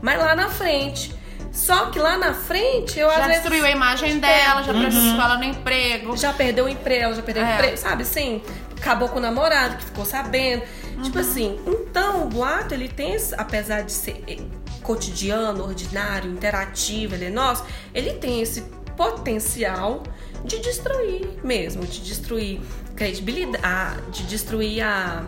[0.00, 1.14] Mas lá na frente.
[1.52, 3.40] Só que lá na frente, eu às Já vezes.
[3.42, 6.16] destruiu a imagem dela, já prejudicou ela no emprego.
[6.16, 7.54] Já perdeu o emprego, já perdeu o É.
[7.54, 8.40] emprego, sabe assim?
[8.80, 10.62] Acabou com o namorado que ficou sabendo.
[11.02, 14.38] Tipo assim, então o boato, ele tem, apesar de ser eh,
[14.82, 18.62] cotidiano, ordinário, interativo, ele é nosso, ele tem esse
[18.96, 20.02] potencial
[20.44, 22.60] de destruir mesmo, de destruir
[22.96, 25.24] credibilidade, de destruir a.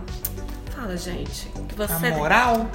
[0.75, 1.49] Fala, gente.
[1.69, 2.71] Que A você moral?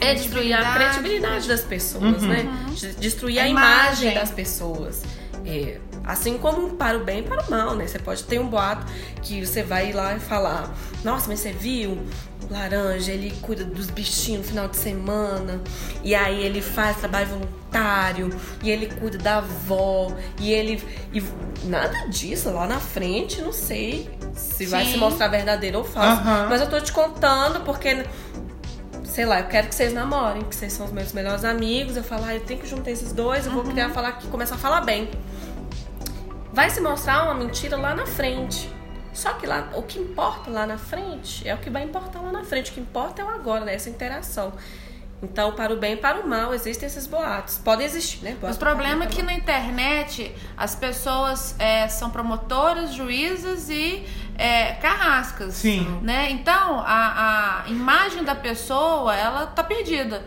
[0.00, 0.74] é destruir a Credibilidade.
[0.98, 2.46] credibilidade das pessoas, né?
[2.74, 4.02] De- Destruir a, A imagem.
[4.10, 4.14] imagem.
[4.14, 5.02] das pessoas.
[5.44, 7.86] É, assim como para o bem e para o mal, né?
[7.86, 8.86] Você pode ter um boato
[9.22, 10.72] que você vai lá e falar:
[11.04, 11.98] Nossa, mas você viu?
[12.52, 15.60] Laranja, ele cuida dos bichinhos no final de semana,
[16.02, 18.30] e aí ele faz trabalho voluntário,
[18.62, 20.82] e ele cuida da avó, e ele.
[21.12, 21.22] E
[21.64, 24.92] nada disso lá na frente, não sei se vai Sim.
[24.92, 26.20] se mostrar verdadeiro ou falso.
[26.20, 26.46] Aham.
[26.48, 28.04] Mas eu tô te contando porque
[29.04, 31.96] sei lá, eu quero que vocês namorem, que vocês são os meus melhores amigos.
[31.96, 34.54] Eu falo, ah, eu tenho que juntar esses dois, eu vou criar falar aqui, começar
[34.54, 35.10] a falar bem.
[36.52, 38.70] Vai se mostrar uma mentira lá na frente.
[39.12, 42.32] Só que lá, o que importa lá na frente é o que vai importar lá
[42.32, 42.70] na frente.
[42.70, 43.74] O que importa é o agora, né?
[43.74, 44.52] Essa interação.
[45.22, 47.56] Então, para o bem e para o mal, existem esses boatos.
[47.58, 48.32] Podem existir, né?
[48.32, 54.04] Os Boatos problemas é o que na internet as pessoas é, são promotoras, juízes e
[54.36, 55.54] é, carrascas.
[55.54, 56.00] Sim.
[56.02, 56.30] Né?
[56.32, 60.24] Então, a, a imagem da pessoa, ela tá perdida.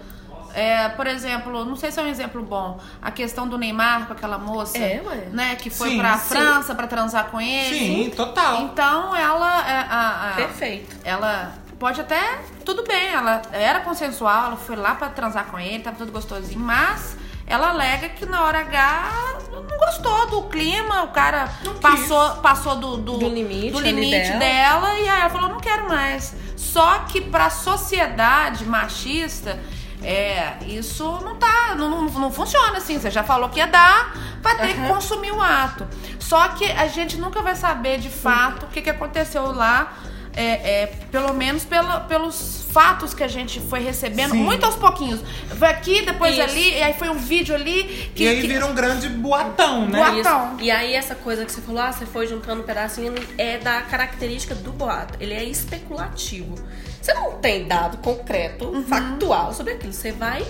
[0.56, 4.13] É, por exemplo, não sei se é um exemplo bom, a questão do Neymar com
[4.13, 5.28] aquela moça, É, ué.
[5.32, 6.30] né, que foi Sim, pra sim.
[6.30, 7.78] França pra transar com ele.
[7.78, 8.62] Sim, total.
[8.62, 10.96] Então, ela é, a- a- Perfeito.
[11.04, 15.84] ela pode até tudo bem, ela era consensual, ela foi lá pra transar com ele,
[15.84, 19.12] tava tudo gostosinho, mas ela alega que na hora H
[19.52, 21.50] não gostou do clima, o cara
[21.82, 24.39] passou, passou do, do, Do limite do limite dela.
[24.39, 26.34] dela e aí ela falou, não quero mais.
[26.56, 29.60] Só que pra sociedade machista,
[30.06, 33.00] é, isso não tá, não, não, não funciona assim.
[33.00, 35.88] Você já falou que ia dar, vai ter que consumir o ato.
[36.20, 39.94] Só que a gente nunca vai saber de fato o que, que aconteceu lá.
[40.36, 44.38] É, é, pelo menos pela- pelos fatos que a gente foi recebendo, Sim.
[44.43, 45.21] muito aos pouquinhos.
[45.58, 46.41] Foi aqui, depois Isso.
[46.43, 48.24] ali, e aí foi um vídeo ali que.
[48.24, 49.98] e aí que- vira um grande boatão, né?
[49.98, 50.56] Boatão.
[50.56, 50.63] Isso.
[50.65, 53.82] E aí essa coisa que você falou, ah, você foi juntando um pedacinho, é da
[53.84, 55.13] característica do boato.
[55.21, 56.56] Ele é especulativo.
[57.02, 58.84] Você não tem dado concreto, Uhum.
[58.84, 59.93] factual sobre aquilo.
[59.93, 60.45] Você vai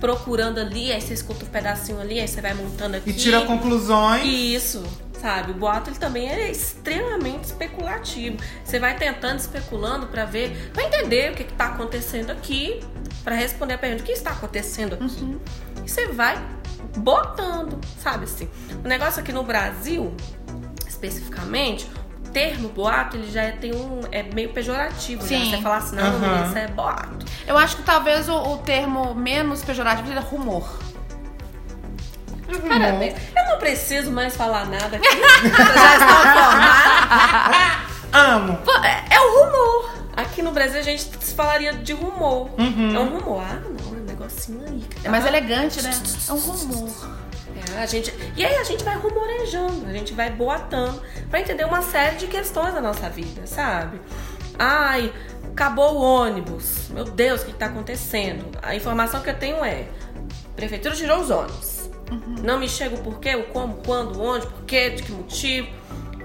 [0.00, 3.10] procurando ali, aí você escuta um pedacinho ali, aí você vai montando aqui.
[3.10, 4.24] E tira conclusões.
[4.24, 4.82] Isso,
[5.20, 5.52] sabe?
[5.52, 8.38] O boato ele também é extremamente especulativo.
[8.64, 12.80] Você vai tentando, especulando pra ver, pra entender o que, que tá acontecendo aqui,
[13.22, 15.38] pra responder a pergunta: o que está acontecendo aqui?
[15.84, 16.38] E você vai
[16.96, 18.48] botando, sabe assim?
[18.84, 20.14] O negócio aqui no Brasil,
[20.86, 21.88] especificamente,
[22.26, 24.00] o termo boato, ele já tem um.
[24.10, 25.22] é meio pejorativo.
[25.22, 25.28] Já.
[25.28, 25.50] Sim.
[25.50, 27.26] Você fala assim, não, menina, isso é boato.
[27.46, 30.89] Eu acho que talvez o, o termo menos pejorativo seja rumor.
[32.58, 33.14] Parabéns.
[33.36, 35.08] Eu não preciso mais falar nada aqui.
[36.52, 37.86] Já.
[38.12, 38.58] Amo.
[38.82, 39.90] É, é o rumor.
[40.16, 42.50] Aqui no Brasil a gente falaria de rumor.
[42.58, 42.94] Uhum.
[42.94, 43.42] É um rumor.
[43.42, 44.82] Ah, não, é um negocinho aí.
[45.04, 45.90] É mais elegante, né?
[46.28, 46.90] É um rumor.
[47.76, 51.64] É, a gente, e aí a gente vai rumorejando, a gente vai boatando pra entender
[51.64, 54.00] uma série de questões da nossa vida, sabe?
[54.58, 55.12] Ai,
[55.50, 56.88] acabou o ônibus.
[56.90, 58.46] Meu Deus, o que tá acontecendo?
[58.62, 59.86] A informação que eu tenho é:
[60.52, 61.79] a prefeitura tirou os ônibus.
[62.42, 65.68] Não me chega o porquê, o como, quando, onde, porquê, de que motivo.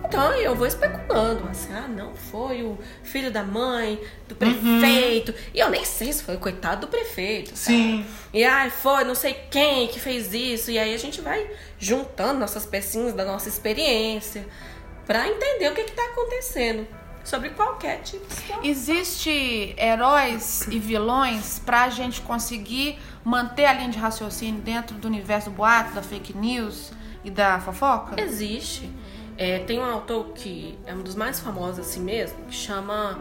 [0.08, 5.34] Então eu vou especulando, assim, ah, não, foi o filho da mãe, do prefeito.
[5.54, 7.56] E eu nem sei se foi o coitado do prefeito.
[7.56, 7.78] sabe?
[7.78, 8.06] Sim.
[8.32, 10.70] E ai, foi não sei quem que fez isso.
[10.70, 14.46] E aí a gente vai juntando nossas pecinhas da nossa experiência
[15.08, 16.88] pra entender o que que tá acontecendo.
[17.26, 18.64] Sobre qualquer tipo de situação.
[18.64, 25.50] Existe heróis e vilões pra gente conseguir manter a linha de raciocínio dentro do universo
[25.50, 26.92] do boato, da fake news
[27.24, 28.22] e da fofoca?
[28.22, 28.90] Existe.
[29.38, 33.20] É, tem um autor que é um dos mais famosos assim mesmo, que chama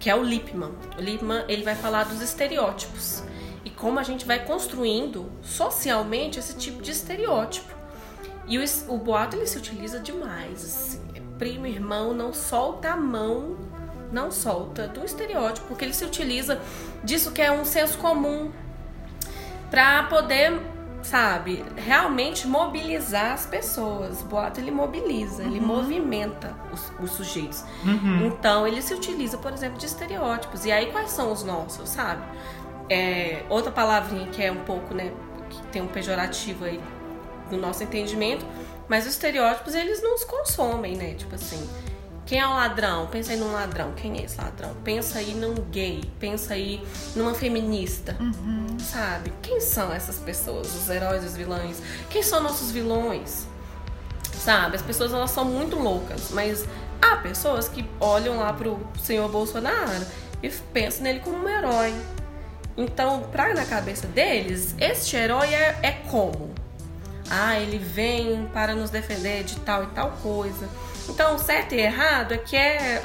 [0.00, 0.72] que é o Lippmann.
[0.98, 3.22] O Lippmann ele vai falar dos estereótipos
[3.64, 7.72] e como a gente vai construindo socialmente esse tipo de estereótipo.
[8.48, 10.64] E o, o boato ele se utiliza demais.
[10.64, 11.01] Assim.
[11.42, 13.56] Primo, irmão, não solta a mão,
[14.12, 16.60] não solta do estereótipo, porque ele se utiliza
[17.02, 18.52] disso que é um senso comum
[19.68, 20.56] para poder,
[21.02, 24.22] sabe, realmente mobilizar as pessoas.
[24.22, 27.64] O boato ele mobiliza, ele movimenta os, os sujeitos.
[28.24, 30.64] Então ele se utiliza, por exemplo, de estereótipos.
[30.64, 32.22] E aí quais são os nossos, sabe?
[32.88, 35.12] É, outra palavrinha que é um pouco, né,
[35.50, 36.80] que tem um pejorativo aí
[37.50, 38.46] no nosso entendimento,
[38.92, 41.14] mas os estereótipos eles nos consomem, né?
[41.14, 41.66] Tipo assim,
[42.26, 43.06] quem é o ladrão?
[43.06, 43.92] Pensa aí num ladrão.
[43.92, 44.74] Quem é esse ladrão?
[44.84, 46.04] Pensa aí num gay.
[46.20, 48.14] Pensa aí numa feminista.
[48.78, 49.32] Sabe?
[49.40, 50.66] Quem são essas pessoas?
[50.74, 51.78] Os heróis, os vilões?
[52.10, 53.46] Quem são nossos vilões?
[54.34, 54.76] Sabe?
[54.76, 56.66] As pessoas elas são muito loucas, mas
[57.00, 60.04] há pessoas que olham lá pro senhor Bolsonaro
[60.42, 61.94] e pensam nele como um herói.
[62.76, 66.51] Então, pra na cabeça deles, este herói é, é como?
[67.30, 70.68] Ah, ele vem para nos defender de tal e tal coisa.
[71.08, 73.02] Então, o certo e errado é que é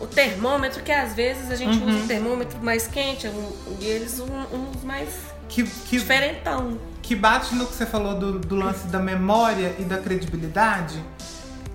[0.00, 4.18] o termômetro, que às vezes a gente usa um termômetro mais quente um- e eles
[4.18, 5.08] um, uns mais
[5.48, 6.78] Que, que, diferentão.
[7.02, 11.02] que bate no que você falou do, do lance da memória e da credibilidade,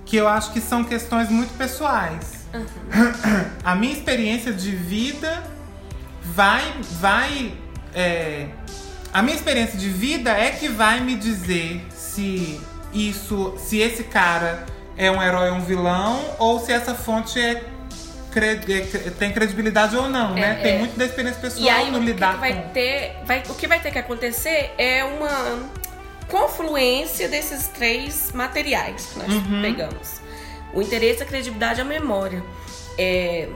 [0.05, 2.45] que eu acho que são questões muito pessoais.
[3.63, 5.43] A minha experiência de vida
[6.21, 6.63] vai.
[6.99, 7.53] vai
[7.93, 8.47] é,
[9.15, 12.59] a minha experiência de vida é que vai me dizer se
[12.93, 13.55] isso.
[13.57, 14.65] se esse cara
[14.97, 17.63] é um herói ou um vilão, ou se essa fonte é.
[18.35, 20.57] é tem credibilidade ou não, né?
[20.59, 20.79] É, Tem é.
[20.79, 22.69] muito da experiência pessoal E aí no lidar que vai com.
[22.73, 25.59] ter, vai, o que vai ter que acontecer é uma
[26.27, 29.61] confluência desses três materiais que nós Uhum.
[29.61, 30.19] pegamos.
[30.73, 32.43] O interesse, a credibilidade e a memória.
[32.97, 33.47] É,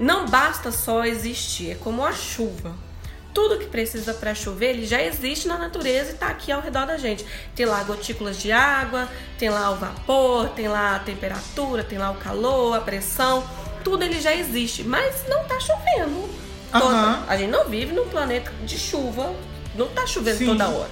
[0.00, 2.89] não basta só existir, é como a chuva.
[3.32, 6.86] Tudo que precisa para chover, ele já existe na natureza e está aqui ao redor
[6.86, 7.24] da gente.
[7.54, 12.10] Tem lá gotículas de água, tem lá o vapor, tem lá a temperatura, tem lá
[12.10, 13.44] o calor, a pressão.
[13.84, 16.28] Tudo ele já existe, mas não tá chovendo.
[16.72, 17.24] Toda-.
[17.28, 19.32] A gente não vive num planeta de chuva,
[19.74, 20.46] não tá chovendo Sim.
[20.46, 20.90] toda hora.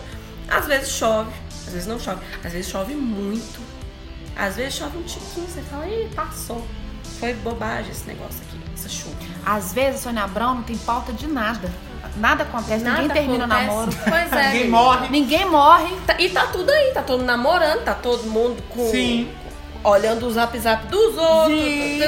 [0.48, 1.32] Às vezes chove,
[1.66, 3.60] às vezes não chove, às vezes chove muito.
[4.36, 6.64] Às vezes chove um tiquinho, você fala, ih, passou.
[7.18, 9.16] Foi bobagem esse negócio aqui, essa chuva.
[9.44, 11.68] Às vezes, Sônia Abrão não tem pauta de nada.
[12.16, 13.66] Nada acontece, ninguém Nada termina o acontece.
[13.66, 13.90] namoro.
[14.08, 14.46] Pois é.
[14.52, 15.08] Ninguém morre.
[15.08, 15.96] Ninguém morre.
[16.06, 18.90] Tá- E tá tudo aí, tá todo namorando, tá todo mundo com.
[18.90, 19.30] Sim.
[19.84, 21.58] Olhando o zap zap dos outros.
[21.60, 22.00] Sim.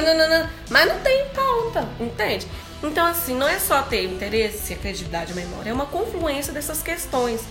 [0.69, 2.45] Mas não tem pauta, entende?
[2.83, 7.41] Então, assim, não é só ter interesse, credibilidade, memória, é uma confluência dessas questões.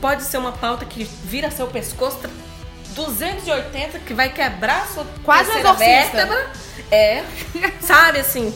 [0.00, 2.30] Pode ser uma pauta que vira seu pescoço tra-
[2.94, 5.76] 280, que vai quebrar a sua Quase exorcista.
[5.78, 6.50] vértebra.
[6.90, 7.24] É.
[7.80, 8.54] Sabe assim,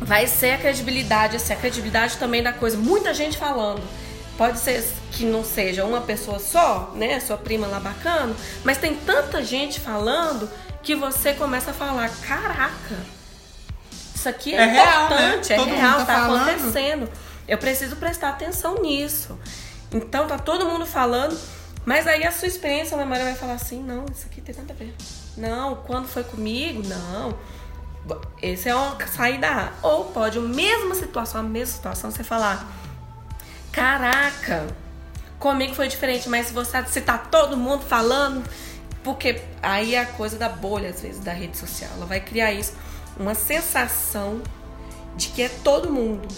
[0.00, 2.76] vai ser a credibilidade, assim, a credibilidade também da coisa.
[2.76, 3.82] Muita gente falando.
[4.36, 4.82] Pode ser
[5.12, 7.20] que não seja uma pessoa só, né?
[7.20, 8.34] Sua prima lá bacana,
[8.64, 10.50] mas tem tanta gente falando
[10.82, 12.96] que você começa a falar: caraca,
[14.14, 15.56] isso aqui é, É real, importante, né?
[15.56, 17.08] é real, tá tá, acontecendo.
[17.46, 19.38] Eu preciso prestar atenção nisso.
[19.92, 21.38] Então tá todo mundo falando,
[21.84, 24.72] mas aí a sua experiência, a memória vai falar assim: não, isso aqui tem nada
[24.72, 24.94] a ver.
[25.36, 27.36] Não, quando foi comigo, não.
[28.42, 29.86] Esse é uma saída A.
[29.86, 32.66] Ou pode, a mesma situação, a mesma situação, você falar:
[33.72, 34.66] Caraca,
[35.38, 38.42] comigo foi diferente, mas se você se tá todo mundo falando,
[39.02, 41.90] porque aí é a coisa da bolha, às vezes, da rede social.
[41.96, 42.74] Ela vai criar isso,
[43.18, 44.42] uma sensação
[45.16, 46.28] de que é todo mundo.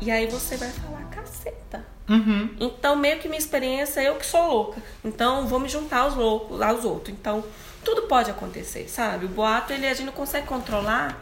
[0.00, 1.84] E aí você vai falar, caceta.
[2.08, 2.54] Uhum.
[2.60, 4.82] Então, meio que minha experiência, eu que sou louca.
[5.04, 7.16] Então, vou me juntar aos loucos, aos outros.
[7.18, 7.44] Então,
[7.88, 9.24] tudo pode acontecer, sabe?
[9.26, 11.18] O boato, ele, a gente não consegue controlar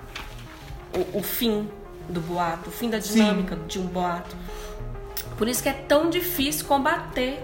[0.94, 1.68] o, o fim
[2.08, 4.34] do boato, o fim da dinâmica de um boato.
[5.38, 7.40] Por isso que é tão difícil combater.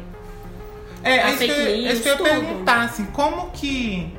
[1.05, 2.28] É, A é que, fake eu- é news, isso que eu tudo.
[2.28, 4.12] perguntar, assim, como que.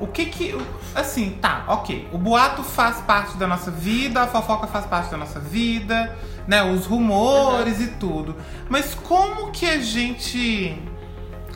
[0.00, 0.56] O que que.
[0.94, 2.08] Assim, tá, ok.
[2.12, 6.16] O boato faz parte da nossa vida, a fofoca faz parte da nossa vida,
[6.46, 6.62] né?
[6.62, 8.34] Os rumores e tudo.
[8.68, 10.76] Mas como que a gente.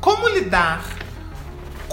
[0.00, 0.84] Como lidar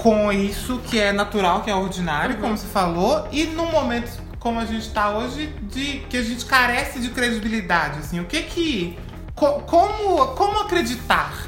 [0.01, 2.41] com isso que é natural, que é ordinário, Uhum.
[2.41, 6.45] como você falou, e num momento como a gente tá hoje, de que a gente
[6.45, 8.97] carece de credibilidade, assim, o que que.
[9.35, 11.47] co- como, como acreditar?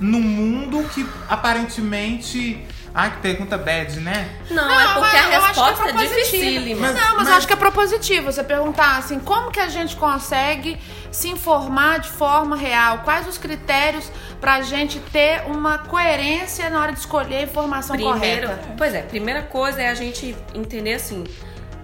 [0.00, 2.64] num mundo que aparentemente.
[2.96, 4.28] Ai, que pergunta bad, né?
[4.50, 6.14] Não, Não, é porque a é resposta é, propositivo.
[6.14, 6.80] dificílima.
[6.80, 9.68] Mas- não, mas, mas- eu acho que é propositivo você perguntar assim, como que a
[9.68, 10.76] gente consegue
[11.14, 12.98] se informar de forma real?
[13.04, 14.10] Quais os critérios
[14.40, 18.74] pra gente ter uma coerência na hora de escolher a informação Primeiro, correta?
[18.76, 21.24] pois é, primeira coisa é a gente entender assim,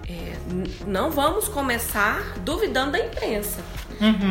[0.09, 0.37] é,
[0.85, 3.61] não vamos começar duvidando da imprensa.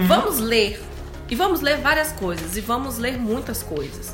[0.05, 0.83] Vamos ler
[1.29, 4.13] e vamos ler várias coisas e vamos ler muitas coisas.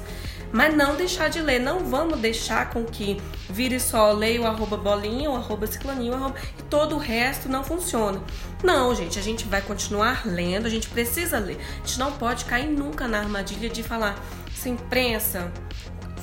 [0.56, 4.78] Mas não deixar de ler, não vamos deixar com que vire só leia o arroba
[4.78, 8.22] bolinha, o arroba ciclaninho, o arroba, e todo o resto não funciona.
[8.64, 11.58] Não, gente, a gente vai continuar lendo, a gente precisa ler.
[11.84, 14.16] A gente não pode cair nunca na armadilha de falar,
[14.53, 15.51] se imprensa,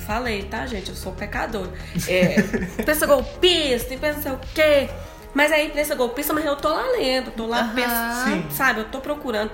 [0.06, 0.88] Falei, tá, gente?
[0.88, 1.68] Eu sou pecador.
[2.08, 2.40] É,
[2.80, 4.90] imprensa golpista, imprensa não sei o quê.
[5.34, 7.74] Mas aí, imprensa golpista, mas eu tô lá lendo, tô lá Aham.
[7.74, 8.80] pensando, sabe?
[8.80, 9.52] Eu tô procurando.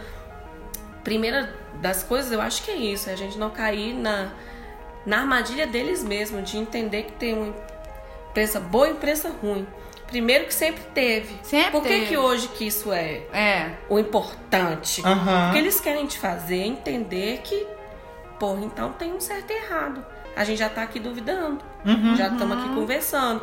[1.03, 1.53] Primeira
[1.83, 4.33] das coisas, eu acho que é isso, é a gente não cair na,
[5.09, 7.55] na armadilha deles mesmo, de entender que tem uma
[8.31, 9.67] imprensa boa e imprensa ruim.
[10.07, 11.35] Primeiro que sempre teve.
[11.43, 12.07] Sempre Por que, teve.
[12.07, 13.71] que hoje que isso é É.
[13.89, 15.03] o importante?
[15.05, 15.49] Aham.
[15.49, 17.67] O que eles querem te fazer é entender que,
[18.39, 20.05] porra, então tem um certo e errado.
[20.37, 21.59] A gente já tá aqui duvidando.
[22.17, 23.43] Já estamos aqui conversando.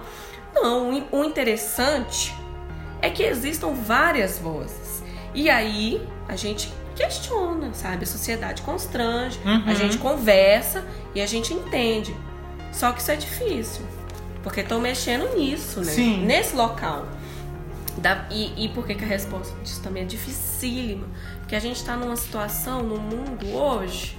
[0.53, 2.33] Não, o interessante
[3.01, 5.03] é que existam várias vozes.
[5.33, 8.03] E aí a gente questiona, sabe?
[8.03, 10.83] A sociedade constrange, a gente conversa
[11.13, 12.15] e a gente entende.
[12.71, 13.85] Só que isso é difícil.
[14.43, 15.91] Porque estão mexendo nisso, né?
[15.91, 16.25] Sim.
[16.25, 17.07] Nesse local.
[17.97, 21.07] Da- e, e por que, que a resposta disso também é dificílima?
[21.39, 24.17] Porque a gente tá numa situação no mundo hoje,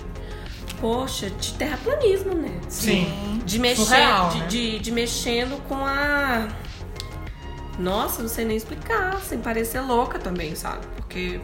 [0.80, 2.58] poxa, de terraplanismo, né?
[2.68, 3.40] Sim.
[3.44, 4.46] De mexer, Surreal, de, né?
[4.46, 6.48] de, de mexendo com a.
[7.78, 10.86] Nossa, não sei nem explicar, sem parecer louca também, sabe?
[10.96, 11.40] Porque.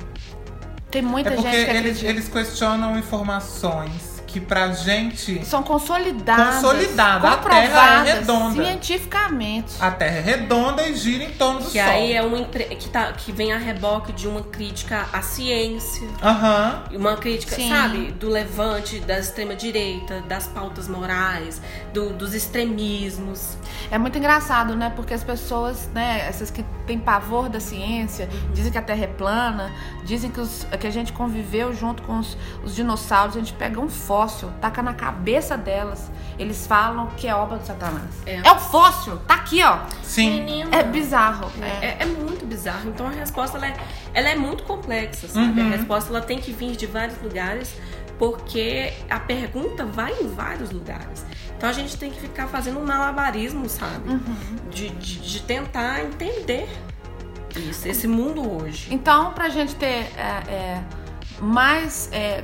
[0.93, 6.57] Tem muita É porque gente que eles, eles questionam informações que pra gente São consolidadas.
[6.57, 7.29] Consolidada.
[7.29, 8.63] A Comprovadas Terra é redonda.
[8.65, 9.75] cientificamente.
[9.81, 11.91] a Terra é redonda e gira em torno do Que Sol.
[11.93, 16.09] aí é uma que, tá, que vem a reboque de uma crítica à ciência.
[16.23, 16.85] Aham.
[16.93, 17.69] Uma crítica, Sim.
[17.71, 21.61] sabe, do levante, da extrema-direita, das pautas morais,
[21.93, 23.57] do- dos extremismos.
[23.91, 24.91] É muito engraçado, né?
[24.95, 29.07] Porque as pessoas, né, essas que têm pavor da ciência, dizem que a Terra é
[29.07, 29.71] plana,
[30.05, 33.81] dizem que, os- que a gente conviveu junto com os, os dinossauros, a gente pega
[33.81, 33.89] um
[34.23, 38.11] fóssil, taca na cabeça delas, eles falam que é obra do Satanás.
[38.25, 38.37] É.
[38.37, 39.79] É, o fóssil, tá aqui, ó.
[40.03, 40.41] Sim.
[40.41, 40.77] Menina.
[40.77, 41.51] É bizarro.
[41.61, 41.87] É.
[41.87, 42.89] É, é muito bizarro.
[42.89, 43.77] Então a resposta ela é,
[44.15, 45.61] ela é muito complexa, sabe?
[45.61, 47.75] A resposta ela tem que vir de vários lugares,
[48.19, 51.27] porque a pergunta vai em vários lugares.
[51.57, 54.21] Então a gente tem que ficar fazendo um malabarismo, sabe?
[54.71, 56.69] De, de, de tentar entender
[57.57, 58.89] isso, esse mundo hoje.
[58.91, 60.85] Então, pra gente ter é, é,
[61.41, 62.43] mais é,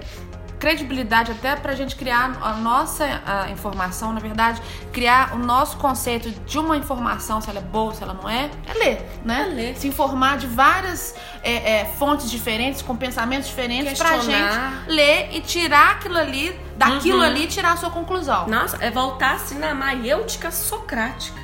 [0.58, 4.60] credibilidade, até pra gente criar a nossa a informação, na verdade,
[4.92, 8.50] criar o nosso conceito de uma informação, se ela é boa, se ela não é,
[8.66, 9.42] é ler, né?
[9.50, 9.76] É ler.
[9.76, 14.72] Se informar de várias é, é, fontes diferentes, com pensamentos diferentes, pra Questionar.
[14.86, 17.24] gente ler e tirar aquilo ali, daquilo Uhum.
[17.24, 18.46] ali, tirar a sua conclusão.
[18.48, 21.40] Nossa, é voltar assim na maiêutica socrática.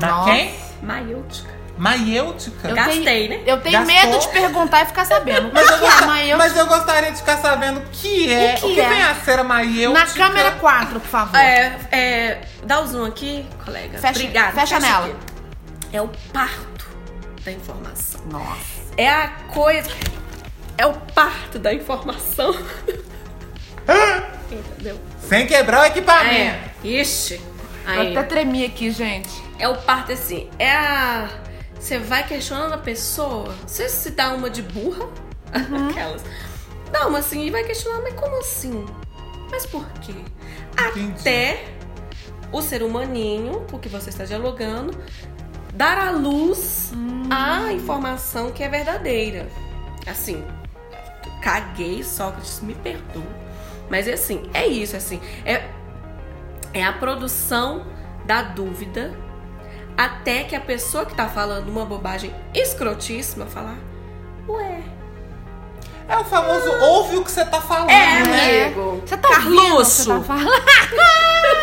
[0.00, 0.30] Da Nossa.
[0.30, 0.54] quem?
[0.82, 1.55] Maiêutica.
[1.78, 2.68] Maiêutica.
[2.68, 3.40] Eu Gastei, tenho, né?
[3.46, 3.94] Eu tenho Gastou?
[4.10, 5.50] medo de perguntar e ficar sabendo.
[5.52, 8.54] Mas eu, que mas eu gostaria de ficar sabendo o que é.
[8.54, 8.88] O O que que, é?
[8.88, 10.06] vem a ser a maiêutica?
[10.06, 11.36] Na câmera 4, por favor.
[11.38, 13.98] É, é, dá o zoom aqui, colega.
[13.98, 14.52] Fecha- Obrigada.
[14.52, 15.06] fecha nela.
[15.06, 15.16] aqui.
[15.92, 16.86] É o parto
[17.44, 18.20] da informação.
[18.26, 18.56] Nossa.
[18.96, 19.90] É a coisa.
[20.78, 22.54] É o parto da informação.
[24.50, 24.98] Entendeu?
[25.28, 26.34] Sem quebrar o equipamento.
[26.34, 26.60] É.
[26.84, 27.40] Ixi.
[27.86, 28.16] Eu Aí.
[28.16, 29.30] até tremi aqui, gente.
[29.58, 30.48] É o parto assim.
[30.58, 31.28] É a.
[31.78, 33.54] Você vai questionando a pessoa.
[33.66, 35.08] Você se dá uma de burra.
[35.90, 36.22] Aquelas.
[36.90, 38.84] Dá uma assim e vai questionar, mas como assim?
[39.50, 40.14] Mas por quê?
[40.72, 41.20] Entendi.
[41.20, 41.64] Até
[42.52, 44.96] o ser humaninho, com que você está dialogando,
[45.74, 46.92] dar à luz
[47.30, 49.48] a informação que é verdadeira.
[50.06, 50.44] Assim,
[51.42, 53.46] caguei, Sócrates, me perdoa.
[53.90, 55.20] Mas é assim, é isso, assim.
[55.44, 55.68] É,
[56.72, 57.86] é a produção
[58.24, 59.14] da dúvida
[59.96, 63.76] até que a pessoa que tá falando uma bobagem escrotíssima falar,
[64.48, 64.80] ué,
[66.08, 68.64] É o famoso ouve o que você tá falando, É, né?
[68.66, 69.02] amigo.
[69.04, 70.04] Você tá ouvindo que Carluxo.
[70.04, 70.62] você tá falando?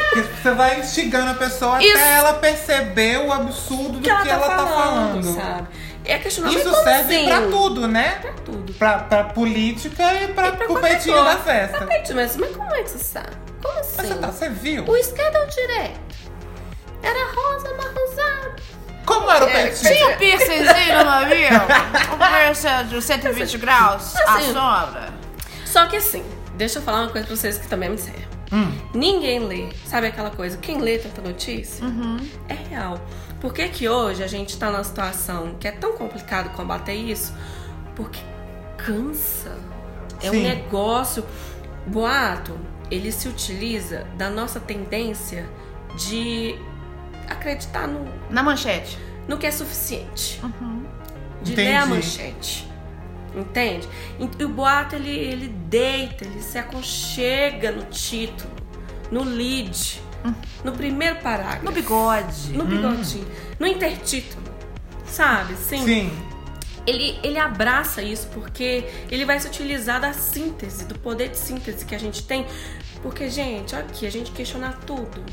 [0.10, 1.96] Porque Você vai instigando a pessoa Isso.
[1.98, 5.34] até ela perceber o absurdo do que, ela, tá falando.
[5.36, 5.68] sabe?
[6.06, 6.44] É Isso
[6.84, 7.26] serve assim?
[7.28, 8.18] pra tudo, né?
[8.22, 8.74] Pra tudo.
[8.74, 11.24] Pra, pra política e pra, E pra coisa.
[11.24, 11.88] da festa.
[11.88, 13.30] Mas, mas como é que você sabe?
[13.62, 13.94] Como assim?
[13.98, 14.84] Mas você, tá, você viu?
[14.86, 16.00] O esquerdo ou o direito?
[17.02, 17.93] Era rosa, marronzado.
[19.14, 19.94] Como era o É, peitinho?
[19.94, 21.60] Tinha o piercingzinho no mamilo?
[22.14, 24.54] O piercing de 120 graus, a Assim.
[24.54, 25.14] sombra.
[25.66, 26.24] Só que assim,
[26.56, 28.24] deixa eu falar uma coisa pra vocês que também me serve.
[28.52, 28.72] Hum.
[28.94, 29.70] Ninguém lê.
[29.86, 30.58] Sabe aquela coisa?
[30.58, 31.84] Quem lê tanta notícia?
[32.48, 33.00] É real.
[33.42, 37.34] Por que, que hoje a gente tá numa situação que é tão complicado combater isso?
[37.96, 38.20] Porque
[38.78, 39.58] cansa.
[40.22, 40.44] É um Sim.
[40.44, 41.26] negócio.
[41.88, 42.58] Boato,
[42.92, 45.50] ele se utiliza da nossa tendência
[45.98, 46.56] de
[47.30, 48.98] acreditar no, Na manchete.
[49.28, 50.42] no que é suficiente.
[51.42, 51.70] De Entendi.
[51.70, 52.68] ler a manchete.
[53.36, 53.88] Entende?
[54.20, 58.52] E o boato, ele, ele deita, ele se aconchega no título,
[59.12, 60.00] no lead,
[60.64, 61.66] no primeiro parágrafo.
[61.66, 62.54] No bigode.
[62.54, 63.28] No bigodinho.
[63.60, 64.44] No intertítulo.
[65.06, 65.56] Sabe?
[65.56, 65.84] Sim.
[65.84, 66.12] Sim.
[66.86, 71.86] Ele, ele abraça isso porque ele vai se utilizar da síntese, do poder de síntese
[71.86, 72.46] que a gente tem.
[73.02, 75.24] Porque, gente, olha aqui, a gente questionar tudo.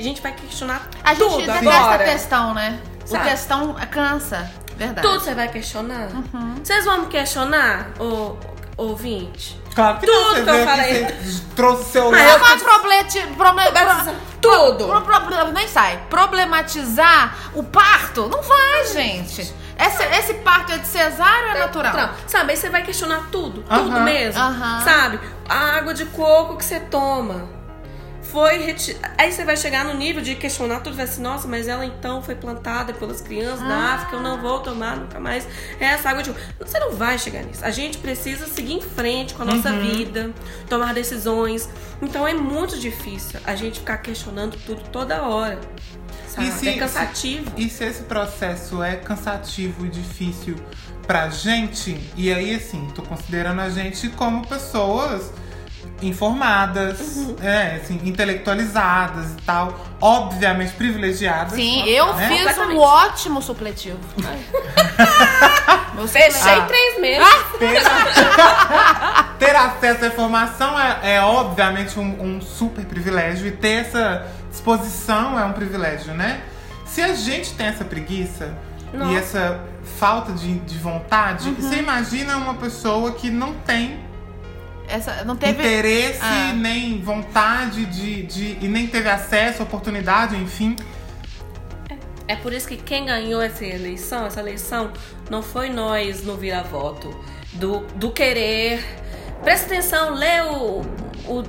[0.00, 2.04] A gente vai questionar A gente tudo detesta agora.
[2.04, 2.80] textão, né?
[3.04, 3.28] O Sabe?
[3.28, 4.50] textão cansa.
[4.78, 5.06] Verdade.
[5.06, 6.08] Tudo você vai questionar?
[6.10, 6.54] Uhum.
[6.64, 8.34] Vocês vão me questionar, ô,
[8.78, 9.60] ouvinte?
[9.74, 10.44] Claro que Tudo não.
[10.44, 11.06] Que eu falei.
[11.54, 12.44] trouxe seu Mas lado.
[12.44, 14.86] eu é problete, problema, Tudo.
[14.88, 16.00] Pro, pro- pro- nem sai.
[16.08, 18.26] Problematizar o parto.
[18.28, 19.54] Não vai, gente.
[19.78, 21.94] Esse, esse parto é de cesárea ou é natural?
[21.94, 24.00] Não, sabe, aí você vai questionar tudo, tudo Aham.
[24.04, 24.40] mesmo.
[24.40, 24.80] Aham.
[24.82, 25.20] Sabe?
[25.48, 27.59] A água de coco que você toma.
[28.30, 28.96] Foi reti...
[29.18, 32.22] Aí você vai chegar no nível de questionar tudo, vai assim, nossa, mas ela então
[32.22, 33.94] foi plantada pelas crianças da Ah.
[33.94, 35.46] África, eu não vou tomar nunca mais
[35.78, 36.32] essa água de.
[36.58, 37.64] Você não vai chegar nisso.
[37.64, 39.80] A gente precisa seguir em frente com a nossa Uhum.
[39.80, 40.30] vida,
[40.68, 41.68] tomar decisões.
[42.00, 45.58] Então é muito difícil a gente ficar questionando tudo toda hora.
[46.28, 46.46] Sabe?
[46.48, 47.52] E se- é cansativo.
[47.56, 50.54] E se esse processo é cansativo e difícil
[51.06, 55.32] pra gente, e aí assim, tô considerando a gente como pessoas
[56.02, 57.36] informadas, Uhum.
[57.42, 61.52] é, assim, intelectualizadas e tal, obviamente privilegiadas.
[61.54, 62.28] Sim, eu né?
[62.28, 63.98] fiz um ótimo supletivo.
[65.94, 66.62] Meu Fechei Ah.
[66.66, 67.28] três meses.
[67.58, 67.82] Ter,
[69.38, 75.38] ter acesso à informação é, é, obviamente um, um super privilégio e ter essa disposição
[75.38, 76.40] é um privilégio, né?
[76.86, 78.56] Se a gente tem essa preguiça
[78.92, 79.12] Nossa.
[79.12, 79.60] e essa
[79.98, 81.54] falta de, de vontade, Uhum.
[81.56, 84.00] você imagina uma pessoa que não tem
[84.90, 85.52] Essa, não teve.
[85.62, 86.52] interesse, Ah.
[86.54, 88.58] nem vontade de, de.
[88.64, 90.76] e nem teve acesso, oportunidade, enfim.
[92.26, 94.92] É por isso que quem ganhou essa eleição, essa eleição,
[95.28, 97.12] não foi nós no vira-voto.
[97.54, 98.84] Do, do querer.
[99.42, 100.82] Presta atenção, lê o,
[101.26, 101.44] o,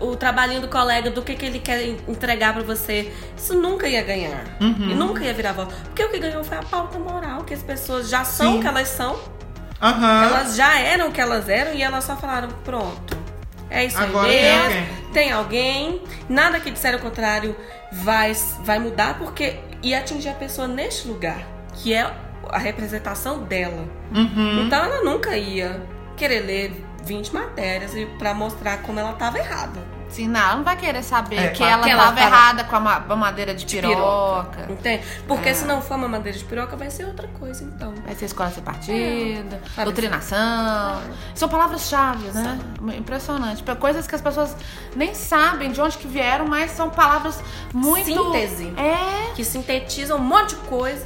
[0.00, 3.10] o trabalhinho do colega, do que, que ele quer entregar pra você.
[3.34, 4.44] Isso nunca ia ganhar.
[4.60, 4.90] Uhum.
[4.90, 5.74] E nunca ia virar voto.
[5.84, 8.58] Porque o que ganhou foi a pauta moral, que as pessoas já são Sim.
[8.58, 9.18] o que elas são.
[9.80, 10.24] Aham.
[10.24, 13.16] Elas já eram o que elas eram e elas só falaram, pronto.
[13.68, 14.64] É isso Agora aí tem mesmo.
[14.64, 15.12] alguém.
[15.12, 16.02] Tem alguém.
[16.28, 17.56] Nada que disser o contrário
[17.92, 21.38] vai, vai mudar porque e atingir a pessoa neste lugar,
[21.74, 22.10] que é
[22.48, 23.86] a representação dela.
[24.14, 24.64] Uhum.
[24.64, 25.82] Então ela nunca ia
[26.16, 29.80] querer ler 20 matérias para mostrar como ela estava errada.
[30.08, 32.76] Sim, não, ela não vai querer saber É, que ela Que ela tava errada com
[32.76, 34.66] a ma- mamadeira de piroca.
[34.70, 35.04] Entende?
[35.26, 35.54] Porque É.
[35.54, 37.92] se não for uma madeira de piroca, vai ser outra coisa, então.
[38.04, 39.84] Vai ser escola sem partida, Sabe?
[39.84, 41.02] doutrinação.
[41.34, 42.58] São palavras-chave, né?
[42.96, 43.62] Impressionante.
[43.62, 44.56] Pra Coisas que as pessoas
[44.94, 47.38] nem sabem de onde que vieram, mas são palavras
[47.74, 48.06] muito.
[48.06, 48.72] Síntese.
[48.76, 49.34] É.
[49.34, 51.04] que sintetiza um monte de coisa.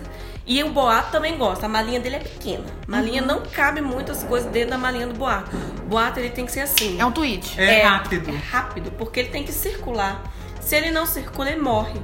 [0.50, 1.66] E o boato também gosta.
[1.66, 2.64] A malinha dele é pequena.
[2.88, 5.56] A malinha não cabe muitas coisas dentro da malinha do boato.
[5.84, 7.00] O boato ele tem que ser assim.
[7.00, 7.54] É um tweet.
[7.56, 8.28] É, rápido.
[8.28, 10.20] É rápido, porque ele tem que circular.
[10.60, 12.00] Se ele não circula, ele morre.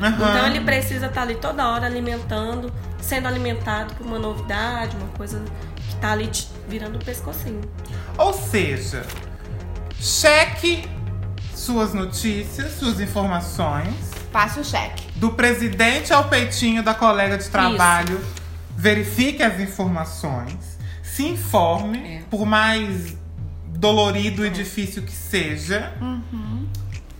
[0.00, 0.14] Aham.
[0.14, 5.42] Então ele precisa estar ali toda hora alimentando, sendo alimentado por uma novidade, uma coisa
[5.74, 7.62] que tá ali te virando o pescocinho.
[8.16, 9.04] Ou seja,
[10.00, 10.88] cheque
[11.52, 15.04] suas notícias, suas informações, Passe o cheque.
[15.16, 18.20] do presidente ao peitinho da colega de trabalho.
[18.76, 22.22] Verifique as informações, se informe, É.
[22.30, 23.16] por mais
[23.66, 25.92] dolorido e difícil que seja.
[26.00, 26.66] Uhum.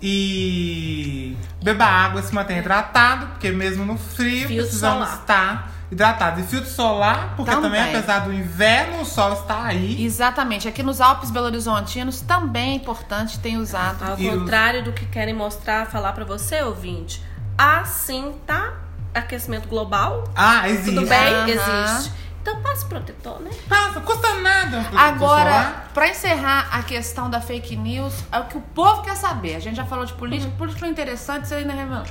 [0.00, 5.20] E beba água, se mantenha hidratado, porque mesmo no frio Filtro precisamos solar.
[5.20, 6.44] estar hidratados.
[6.44, 7.70] E filtro solar, porque Também.
[7.70, 10.04] também, apesar do inverno, o sol está aí.
[10.04, 10.68] Exatamente.
[10.68, 14.02] Aqui nos Alpes Belo Horizontinos também é importante ter usado.
[14.04, 17.22] Ao E os- contrário do que querem mostrar, falar pra você, ouvinte.
[17.56, 18.72] Assim tá
[19.14, 20.24] aquecimento global.
[20.36, 20.94] Ah, existe.
[20.94, 21.34] Tudo bem?
[21.34, 21.48] Aham.
[21.48, 22.12] Existe.
[22.40, 23.50] Então passe protetor, né?
[23.68, 24.86] Passa, custa nada.
[24.92, 29.16] um Agora, pra encerrar a questão da fake news, é o que o povo quer
[29.16, 29.56] saber.
[29.56, 32.08] A gente já falou de política, política é interessante, não é revelando.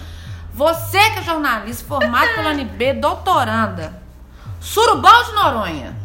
[0.57, 3.93] Você que é jornalista, formado pela UNB, doutoranda,
[4.59, 5.95] Surubal de Noronha,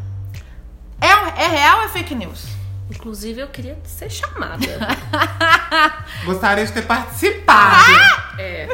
[1.00, 1.06] é,
[1.42, 2.44] é real ou é fake news?
[2.90, 4.66] Inclusive, eu queria ser chamada.
[6.26, 7.92] Gostaria de ter participado.
[8.38, 8.68] é.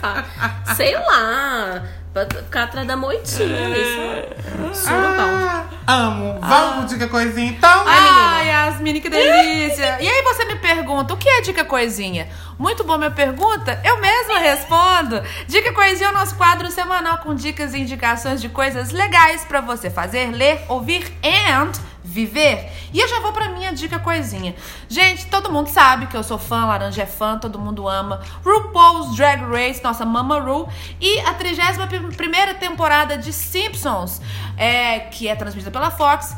[0.00, 0.28] Sabe?
[0.76, 1.82] Sei lá.
[2.12, 4.74] Pra ficar atrás da moitinha ali, sabe?
[4.76, 5.28] Surubal.
[5.28, 6.38] Ah, Amo.
[6.40, 7.84] Vamos pro Dica Coisinha, então?
[7.84, 9.98] Ai, Yasmine, que delícia!
[10.00, 12.28] E aí você me pergunta, o que é Dica Coisinha?
[12.56, 15.20] Muito boa minha pergunta, eu mesma respondo.
[15.48, 19.60] Dica Coisinha é o nosso quadro semanal com dicas e indicações de coisas legais pra
[19.60, 21.72] você fazer, ler, ouvir and
[22.10, 22.70] viver.
[22.92, 24.54] E eu já vou pra minha dica coisinha.
[24.88, 28.20] Gente, todo mundo sabe que eu sou fã, Laranja é fã, todo mundo ama.
[28.44, 30.68] RuPaul's Drag Race, nossa Mama Ru.
[31.00, 34.20] E a 31 primeira temporada de Simpsons,
[34.56, 36.36] é, que é transmitida pela Fox,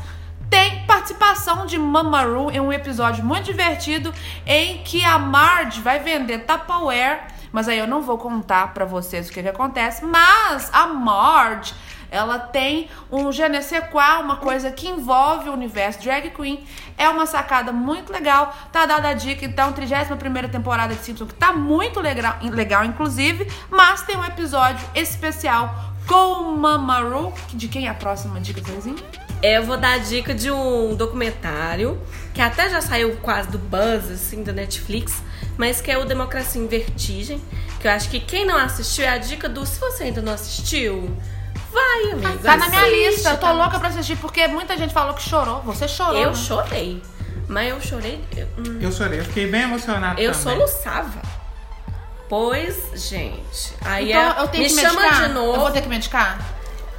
[0.51, 4.13] tem participação de Mama Ru em um episódio muito divertido
[4.47, 9.31] em que a Marge vai vender Tupperware, mas aí eu não vou contar pra vocês
[9.31, 11.73] o que, que acontece, mas a Marge
[12.13, 13.43] ela tem um je
[14.21, 16.63] uma coisa que envolve o universo drag queen.
[16.99, 18.55] É uma sacada muito legal.
[18.71, 23.51] Tá dada a dica, então, 31 temporada de Simpsons, que tá muito legal, legal, inclusive.
[23.71, 25.75] Mas tem um episódio especial
[26.07, 27.33] com Mamaru.
[27.55, 29.03] De quem é a próxima dica, Zezinho?
[29.43, 31.99] Eu vou dar a dica de um documentário
[32.35, 35.23] que até já saiu quase do buzz, assim, da Netflix,
[35.57, 37.43] mas que é o Democracia em Vertigem.
[37.81, 39.65] Que eu acho que quem não assistiu é a dica do.
[39.65, 41.17] Se você ainda não assistiu,
[41.73, 42.39] vai, amiga.
[42.43, 43.31] Tá na minha assiste, lista.
[43.31, 45.61] Eu tô tá- louca pra assistir, porque muita gente falou que chorou.
[45.63, 46.17] Você chorou.
[46.21, 46.35] Eu né?
[46.37, 47.03] chorei.
[47.49, 48.25] Mas eu chorei.
[48.37, 50.59] Eu, hum, Eu chorei, eu fiquei bem emocionada eu também.
[50.59, 51.21] soluçava.
[52.29, 53.75] Pois, gente.
[53.85, 55.29] Aí Então é, eu tenho me que chama medicar?
[55.29, 55.55] de novo.
[55.55, 56.39] Eu vou ter que medicar?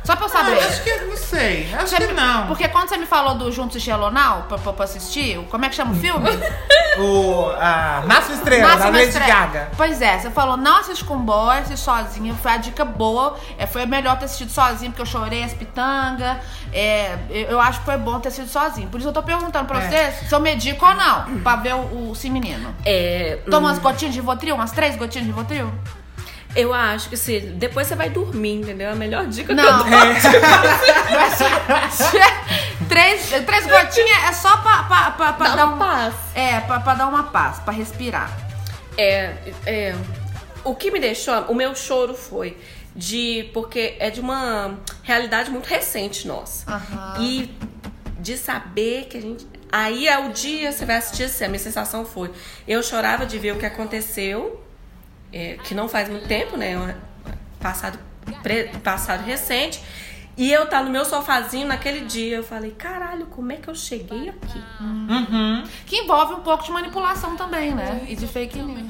[0.04, 0.52] Só pra eu Ah, saber.
[0.54, 1.74] eu acho que não sei.
[1.74, 2.48] Acho Você que me- não.
[2.48, 5.70] Porque quando você me falou do Juntos e Shalonau pra, pra, pra assistir, como é
[5.70, 6.30] que chama o filme?
[6.96, 9.26] O a Nasce uma Estrela, Nasce da Lady Estrela.
[9.28, 9.72] Gaga.
[9.76, 12.36] Pois é, você falou, não assiste com boy, assiste sozinha.
[12.36, 13.36] Foi a dica boa.
[13.58, 16.38] É, foi melhor ter assistido sozinho, porque eu chorei as pitangas.
[16.72, 18.90] É, eu, eu acho que foi bom ter assistido sozinho.
[18.90, 19.90] Por isso eu tô perguntando pra É.
[19.90, 21.40] vocês se eu medico ou não.
[21.40, 22.76] Pra ver o, o sim menino.
[22.86, 25.74] É, Toma hum, umas gotinhas de Votril, umas três gotinhas de Votril?
[26.56, 28.92] Eu acho que se depois você vai dormir, entendeu?
[28.92, 29.84] A melhor dica Não.
[29.84, 30.00] que eu dou.
[32.88, 35.80] três, três gotinhas é só pra, pra, pra, pra dar uma um...
[35.80, 36.14] paz.
[36.36, 38.32] É, pra, pra dar uma paz, pra respirar.
[38.98, 39.34] É,
[39.66, 39.96] é,
[40.64, 42.56] o que me deixou, o meu choro foi
[42.96, 46.72] de porque é de uma realidade muito recente nossa.
[46.72, 47.16] Aham.
[47.20, 47.50] E
[48.20, 51.60] de saber que a gente aí é o dia você vai assistir assim, a minha
[51.60, 52.32] sensação foi,
[52.68, 54.63] eu chorava de ver o que aconteceu,
[55.34, 56.94] é, que não faz muito tempo, né, um
[57.60, 57.98] passado
[58.42, 59.84] pre- passado recente.
[60.36, 63.76] E eu tá no meu sofazinho naquele dia, eu falei, caralho, como é que eu
[63.76, 64.64] cheguei aqui?
[64.82, 65.64] Uhum.
[65.86, 68.04] Que envolve um pouco de manipulação também, né?
[68.08, 68.88] E de fake news.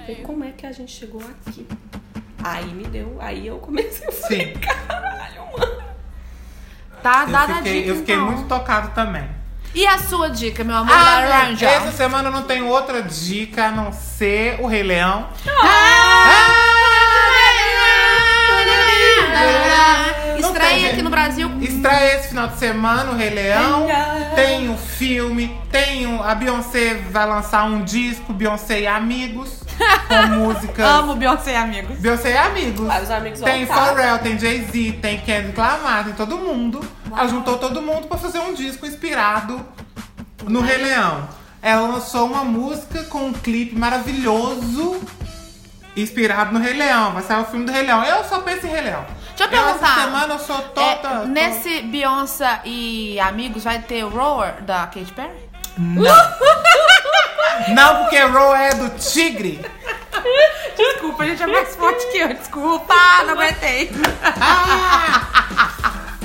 [0.00, 1.66] Falei, como é que a gente chegou aqui?
[2.42, 4.52] Aí me deu, aí eu comecei a falar, Sim.
[4.54, 5.82] caralho, mano.
[7.02, 8.26] Tá Eu dada a fiquei, dica, eu fiquei então.
[8.32, 9.28] muito tocado também.
[9.76, 11.68] E a sua dica, meu amor Ah, laranja?
[11.68, 15.28] essa semana eu não tenho outra dica a não ser o Rei Leão.
[15.44, 15.62] Não
[19.34, 20.15] tem,
[20.56, 21.50] Estreia aqui no Brasil.
[21.60, 23.86] Estreia esse final de semana o Rei Leão.
[24.34, 29.62] Tem o filme, tem o, a Beyoncé vai lançar um disco, Beyoncé e Amigos,
[30.08, 30.86] com músicas.
[30.86, 31.98] Amo Beyoncé, amigos.
[31.98, 32.88] Beyoncé e Amigos.
[32.88, 33.66] Aí os amigos Tem.
[33.66, 36.80] Pharrell, tem Jay-Z, tem Kendrick Lamar, tem todo mundo.
[37.10, 39.60] Ela juntou todo mundo pra fazer um disco inspirado
[40.44, 41.28] no Rei Leão.
[41.60, 45.00] Ela lançou uma música com um clipe maravilhoso
[45.96, 47.12] inspirado no Rei Leão.
[47.12, 48.02] Vai sair o filme do Rei Leão.
[48.04, 49.04] Eu só penso em Rei Leão.
[49.36, 49.94] Deixa eu Essa perguntar.
[50.02, 51.24] semana eu sou É, toda.
[51.26, 55.46] nesse Beyoncé e amigos vai ter o Roar da Katy Perry?
[57.68, 59.60] Não, porque Ro é do Tigre.
[60.76, 62.28] Desculpa, a gente é mais forte que eu.
[62.34, 62.94] Desculpa,
[63.26, 63.90] não aguentei.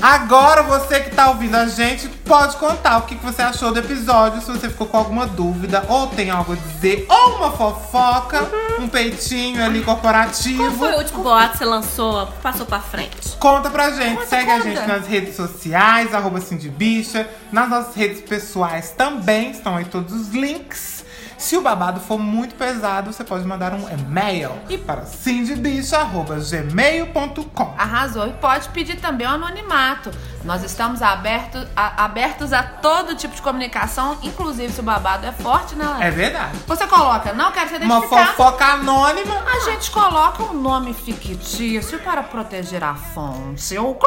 [0.02, 3.78] Agora você que tá ouvindo a gente pode contar o que que você achou do
[3.78, 8.50] episódio, se você ficou com alguma dúvida, ou tem algo a dizer, ou uma fofoca,
[8.80, 10.64] um peitinho ali corporativo.
[10.64, 13.36] Qual foi o último boato que você lançou, passou pra frente?
[13.38, 14.68] Conta pra gente, segue a conta.
[14.68, 17.28] gente nas redes sociais, arroba Cindybicha.
[17.52, 21.04] Nas nossas redes pessoais também estão aí todos os links.
[21.42, 24.52] Se o babado for muito pesado, você pode mandar um e-mail
[24.86, 27.74] para cindybicha.gmail.com.
[27.76, 28.28] Arrasou.
[28.28, 30.12] E pode pedir também o anonimato.
[30.44, 35.32] Nós estamos abertos a, abertos a todo tipo de comunicação, inclusive se o babado é
[35.32, 35.84] forte, né?
[35.84, 36.00] Léo?
[36.02, 36.56] É verdade.
[36.64, 38.36] Você coloca, não quero ser Uma identificado.
[38.36, 39.42] fofoca anônima.
[39.44, 43.76] A gente coloca um nome fictício para proteger a fonte.
[43.76, 43.98] Ou-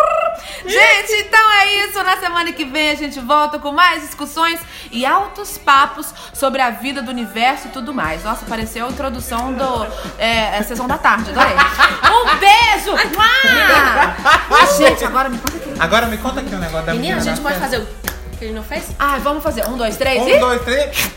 [0.65, 2.01] Gente, então é isso.
[2.01, 6.69] Na semana que vem a gente volta com mais discussões e altos papos sobre a
[6.69, 8.23] vida do universo universo e tudo mais.
[8.23, 11.53] Nossa, pareceu a introdução do é, é, Sessão da Tarde, adorei.
[11.55, 12.95] Um beijo!
[13.17, 15.73] Ah, gente, agora me conta aqui.
[15.79, 17.15] Agora me conta aqui o um negócio da menina.
[17.15, 17.49] Menina, a gente né?
[17.49, 17.77] pode festa.
[17.77, 17.89] fazer
[18.33, 18.91] o que ele não fez?
[18.99, 19.67] Ah, vamos fazer.
[19.67, 20.35] Um, dois, três um, e...
[20.35, 21.11] Um, dois, três...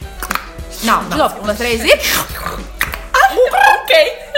[0.83, 1.41] Não, de novo.
[1.41, 1.93] Um, dois, três e...
[3.13, 4.29] Ah, ok.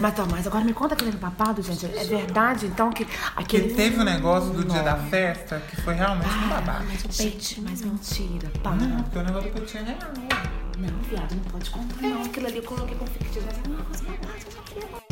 [0.00, 1.84] Mas, então, mas agora me conta aquele babado, gente.
[1.86, 3.06] É verdade, então, que...
[3.34, 3.68] Aquele...
[3.68, 6.84] Que teve um negócio do dia da festa que foi realmente ah, um babado.
[6.88, 8.76] Mas, é um peitinho, mas mentira, para.
[8.76, 10.12] Não, porque o negócio do peitinho é real.
[10.16, 10.57] Né?
[10.78, 12.20] Não, viado, não pode contar, não.
[12.20, 15.07] É, aquilo ali eu coloquei com fictício, mas é eu queria.